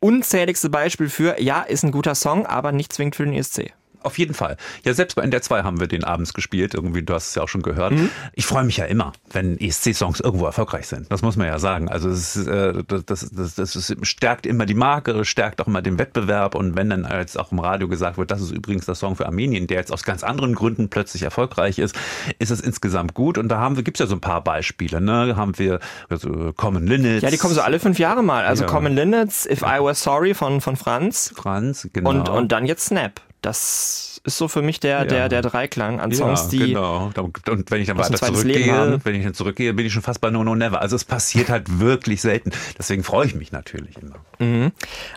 [0.00, 3.72] unzähligste Beispiel für, ja, ist ein guter Song, aber nicht zwingend für den ESC.
[4.02, 4.56] Auf jeden Fall.
[4.84, 6.74] Ja, selbst bei NDR 2 haben wir den abends gespielt.
[6.74, 7.92] Irgendwie, du hast es ja auch schon gehört.
[8.34, 11.10] Ich freue mich ja immer, wenn ESC-Songs irgendwo erfolgreich sind.
[11.10, 11.88] Das muss man ja sagen.
[11.88, 15.82] Also es ist, äh, das, das, das, das stärkt immer die Marke, stärkt auch immer
[15.82, 16.54] den Wettbewerb.
[16.54, 19.26] Und wenn dann jetzt auch im Radio gesagt wird, das ist übrigens der Song für
[19.26, 21.96] Armenien, der jetzt aus ganz anderen Gründen plötzlich erfolgreich ist,
[22.38, 23.38] ist es insgesamt gut.
[23.38, 25.00] Und da haben wir, gibt's ja so ein paar Beispiele.
[25.00, 25.36] Ne?
[25.36, 27.22] Haben wir also Common Linnets.
[27.22, 28.44] Ja, die kommen so alle fünf Jahre mal.
[28.44, 28.70] Also Ja.
[28.70, 31.32] Common Linnets, If I Was Sorry von, von Franz.
[31.36, 32.10] Franz, genau.
[32.10, 33.20] Und, und dann jetzt Snap.
[33.42, 35.04] Das ist so für mich der, Ja.
[35.04, 37.10] der, der Dreiklang an Songs, ja, die genau.
[37.50, 40.30] Und wenn ich dann weiter zurückgehe, wenn ich dann zurückgehe, bin ich schon fast bei
[40.30, 40.80] No No Never.
[40.80, 42.52] Also es passiert halt wirklich selten.
[42.78, 44.16] Deswegen freue ich mich natürlich immer.
[44.38, 44.72] Mhm.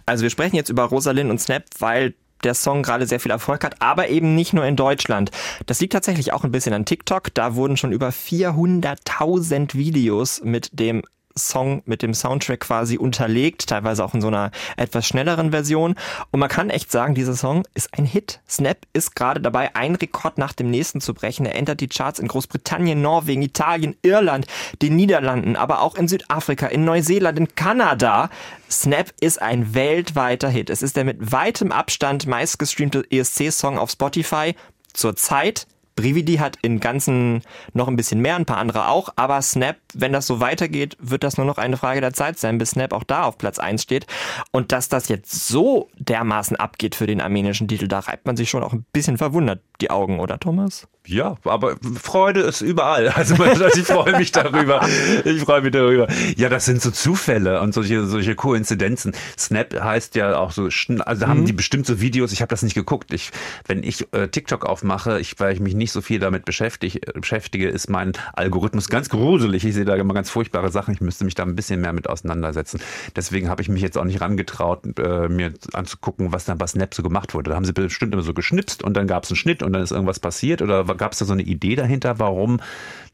[0.05, 3.63] Also wir sprechen jetzt über Rosalind und Snap, weil der Song gerade sehr viel Erfolg
[3.63, 5.31] hat, aber eben nicht nur in Deutschland.
[5.67, 7.33] Das liegt tatsächlich auch ein bisschen an TikTok.
[7.33, 11.01] Da wurden schon über 400.000 Videos mit dem
[11.37, 15.95] Song mit dem Soundtrack quasi unterlegt, teilweise auch in so einer etwas schnelleren Version.
[16.31, 18.39] Und man kann echt sagen, dieser Song ist ein Hit.
[18.49, 21.45] Snap ist gerade dabei, einen Rekord nach dem nächsten zu brechen.
[21.45, 24.47] Er entert die Charts in Großbritannien, Norwegen, Italien, Irland,
[24.81, 28.29] den Niederlanden, aber auch in Südafrika, in Neuseeland, in Kanada.
[28.71, 30.69] Snap ist ein weltweiter Hit.
[30.69, 34.55] Es ist der mit weitem Abstand meistgestreamte ESC-Song auf Spotify
[34.93, 35.67] zurzeit.
[35.95, 37.41] Brividi hat in ganzen
[37.73, 41.23] noch ein bisschen mehr, ein paar andere auch, aber Snap, wenn das so weitergeht, wird
[41.23, 43.81] das nur noch eine Frage der Zeit sein, bis Snap auch da auf Platz 1
[43.81, 44.05] steht.
[44.51, 48.49] Und dass das jetzt so dermaßen abgeht für den armenischen Titel, da reibt man sich
[48.49, 50.87] schon auch ein bisschen verwundert die Augen, oder Thomas?
[51.07, 53.05] Ja, aber Freude ist überall.
[53.15, 54.85] Also ich freue mich darüber.
[55.23, 56.07] Ich freue mich darüber.
[56.35, 59.13] Ja, das sind so Zufälle und solche solche Koinzidenzen.
[59.37, 62.31] Snap heißt ja auch so, also haben die bestimmt so Videos.
[62.31, 63.13] Ich habe das nicht geguckt.
[63.13, 63.31] Ich,
[63.67, 67.69] wenn ich äh, TikTok aufmache, ich, weil ich mich nicht so viel damit beschäftige, beschäftige,
[67.69, 69.65] ist mein Algorithmus ganz gruselig.
[69.65, 70.93] Ich sehe da immer ganz furchtbare Sachen.
[70.93, 72.79] Ich müsste mich da ein bisschen mehr mit auseinandersetzen.
[73.15, 76.93] Deswegen habe ich mich jetzt auch nicht rangetraut, äh, mir anzugucken, was dann bei Snap
[76.93, 77.51] so gemacht wurde.
[77.51, 79.81] Da haben sie bestimmt immer so geschnipst und dann gab es einen Schnitt und dann
[79.81, 80.61] ist irgendwas passiert.
[80.61, 82.59] Oder gab es da so eine Idee dahinter, warum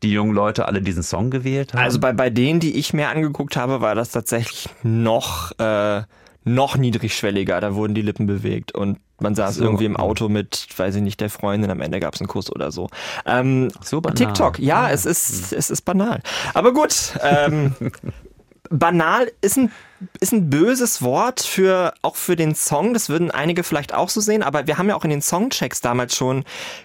[0.03, 1.81] die jungen Leute alle diesen Song gewählt haben?
[1.81, 6.03] Also bei, bei denen, die ich mir angeguckt habe, war das tatsächlich noch, äh,
[6.43, 7.61] noch niedrigschwelliger.
[7.61, 9.63] Da wurden die Lippen bewegt und man saß So.
[9.63, 12.51] irgendwie im Auto mit, weiß ich nicht, der Freundin, am Ende gab es einen Kuss
[12.51, 12.89] oder so.
[13.25, 14.15] Ähm, so banal.
[14.15, 16.21] TikTok, ja, es ist, es ist banal.
[16.53, 17.75] Aber gut, ähm,
[18.69, 19.71] banal ist ein
[20.19, 22.93] ist ein böses Wort für auch für den Song.
[22.93, 25.81] Das würden einige vielleicht auch so sehen, aber wir haben ja auch in den Songchecks
[25.81, 26.43] damals schon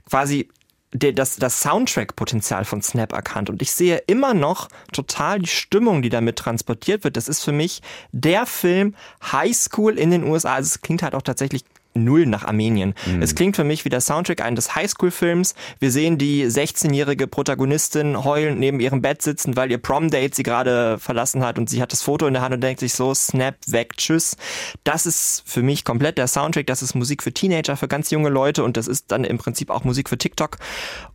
[0.08, 0.48] quasi
[0.92, 3.50] das, das Soundtrack-Potenzial von Snap erkannt.
[3.50, 7.16] Und ich sehe immer noch total die Stimmung, die damit transportiert wird.
[7.16, 7.82] Das ist für mich
[8.12, 8.94] der Film
[9.32, 10.54] High School in den USA.
[10.54, 11.64] Also es klingt halt auch tatsächlich
[11.96, 12.94] null nach Armenien.
[13.20, 15.54] Es klingt für mich wie der Soundtrack eines Highschool-Films.
[15.78, 20.98] Wir sehen die 16-jährige Protagonistin heulend neben ihrem Bett sitzen, weil ihr Prom-Date sie gerade
[20.98, 23.56] verlassen hat und sie hat das Foto in der Hand und denkt sich so, snap,
[23.66, 24.36] weg, tschüss.
[24.84, 26.66] Das ist für mich komplett der Soundtrack.
[26.66, 29.70] Das ist Musik für Teenager, für ganz junge Leute und das ist dann im Prinzip
[29.70, 30.58] auch Musik für TikTok.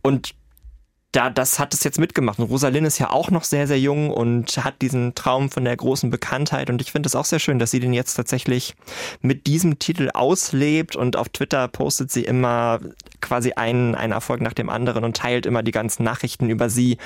[0.02, 0.34] Und
[1.12, 2.38] da, das hat es jetzt mitgemacht.
[2.38, 5.76] Und Rosalind ist ja auch noch sehr, sehr jung und hat diesen Traum von der
[5.76, 6.70] großen Bekanntheit.
[6.70, 8.74] Und ich finde es auch sehr schön, dass sie den jetzt tatsächlich
[9.20, 10.96] mit diesem Titel auslebt.
[10.96, 12.80] Und auf Twitter postet sie immer
[13.20, 16.96] quasi einen, einen Erfolg nach dem anderen und teilt immer die ganzen Nachrichten über sie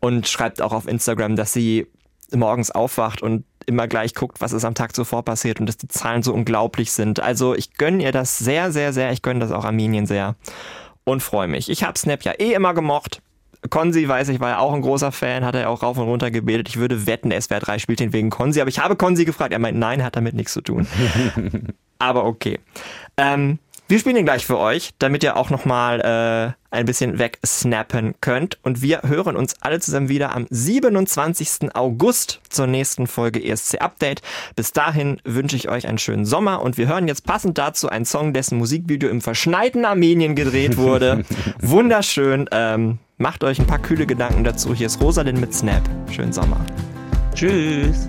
[0.00, 1.86] und schreibt auch auf Instagram, dass sie
[2.34, 5.88] morgens aufwacht und immer gleich guckt, was ist am Tag zuvor passiert und dass die
[5.88, 7.20] Zahlen so unglaublich sind.
[7.20, 9.12] Also ich gönne ihr das sehr, sehr, sehr.
[9.12, 10.34] Ich gönne das auch Armenien sehr
[11.04, 11.70] und freue mich.
[11.70, 13.22] Ich habe Snap ja eh immer gemocht.
[13.70, 16.30] Konzi, weiß ich, war ja auch ein großer Fan, hat er auch rauf und runter
[16.30, 16.68] gebetet.
[16.68, 19.52] Ich würde wetten, SWR 3 spielt ihn wegen Konzi, aber ich habe Konzi gefragt.
[19.52, 20.86] Er meint, nein, hat damit nichts zu tun.
[21.98, 22.58] aber okay.
[23.16, 23.58] Ähm,
[23.94, 28.58] wir spielen ihn gleich für euch, damit ihr auch nochmal äh, ein bisschen wegsnappen könnt.
[28.64, 31.76] Und wir hören uns alle zusammen wieder am 27.
[31.76, 34.20] August zur nächsten Folge ESC Update.
[34.56, 38.04] Bis dahin wünsche ich euch einen schönen Sommer und wir hören jetzt passend dazu einen
[38.04, 41.24] Song, dessen Musikvideo im verschneiten Armenien gedreht wurde.
[41.60, 42.48] Wunderschön.
[42.50, 44.74] Ähm, macht euch ein paar kühle Gedanken dazu.
[44.74, 45.88] Hier ist Rosalind mit Snap.
[46.10, 46.58] Schönen Sommer.
[47.32, 48.08] Tschüss.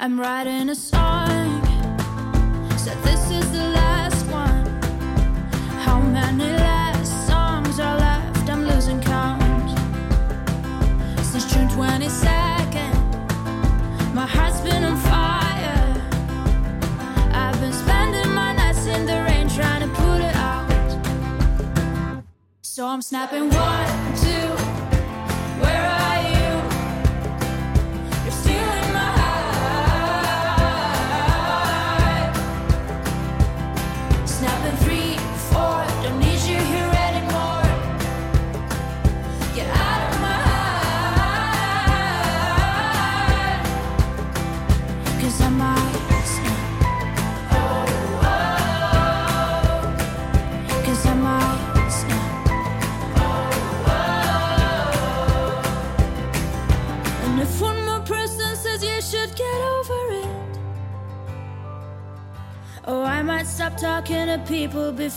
[0.00, 1.47] I'm writing a song.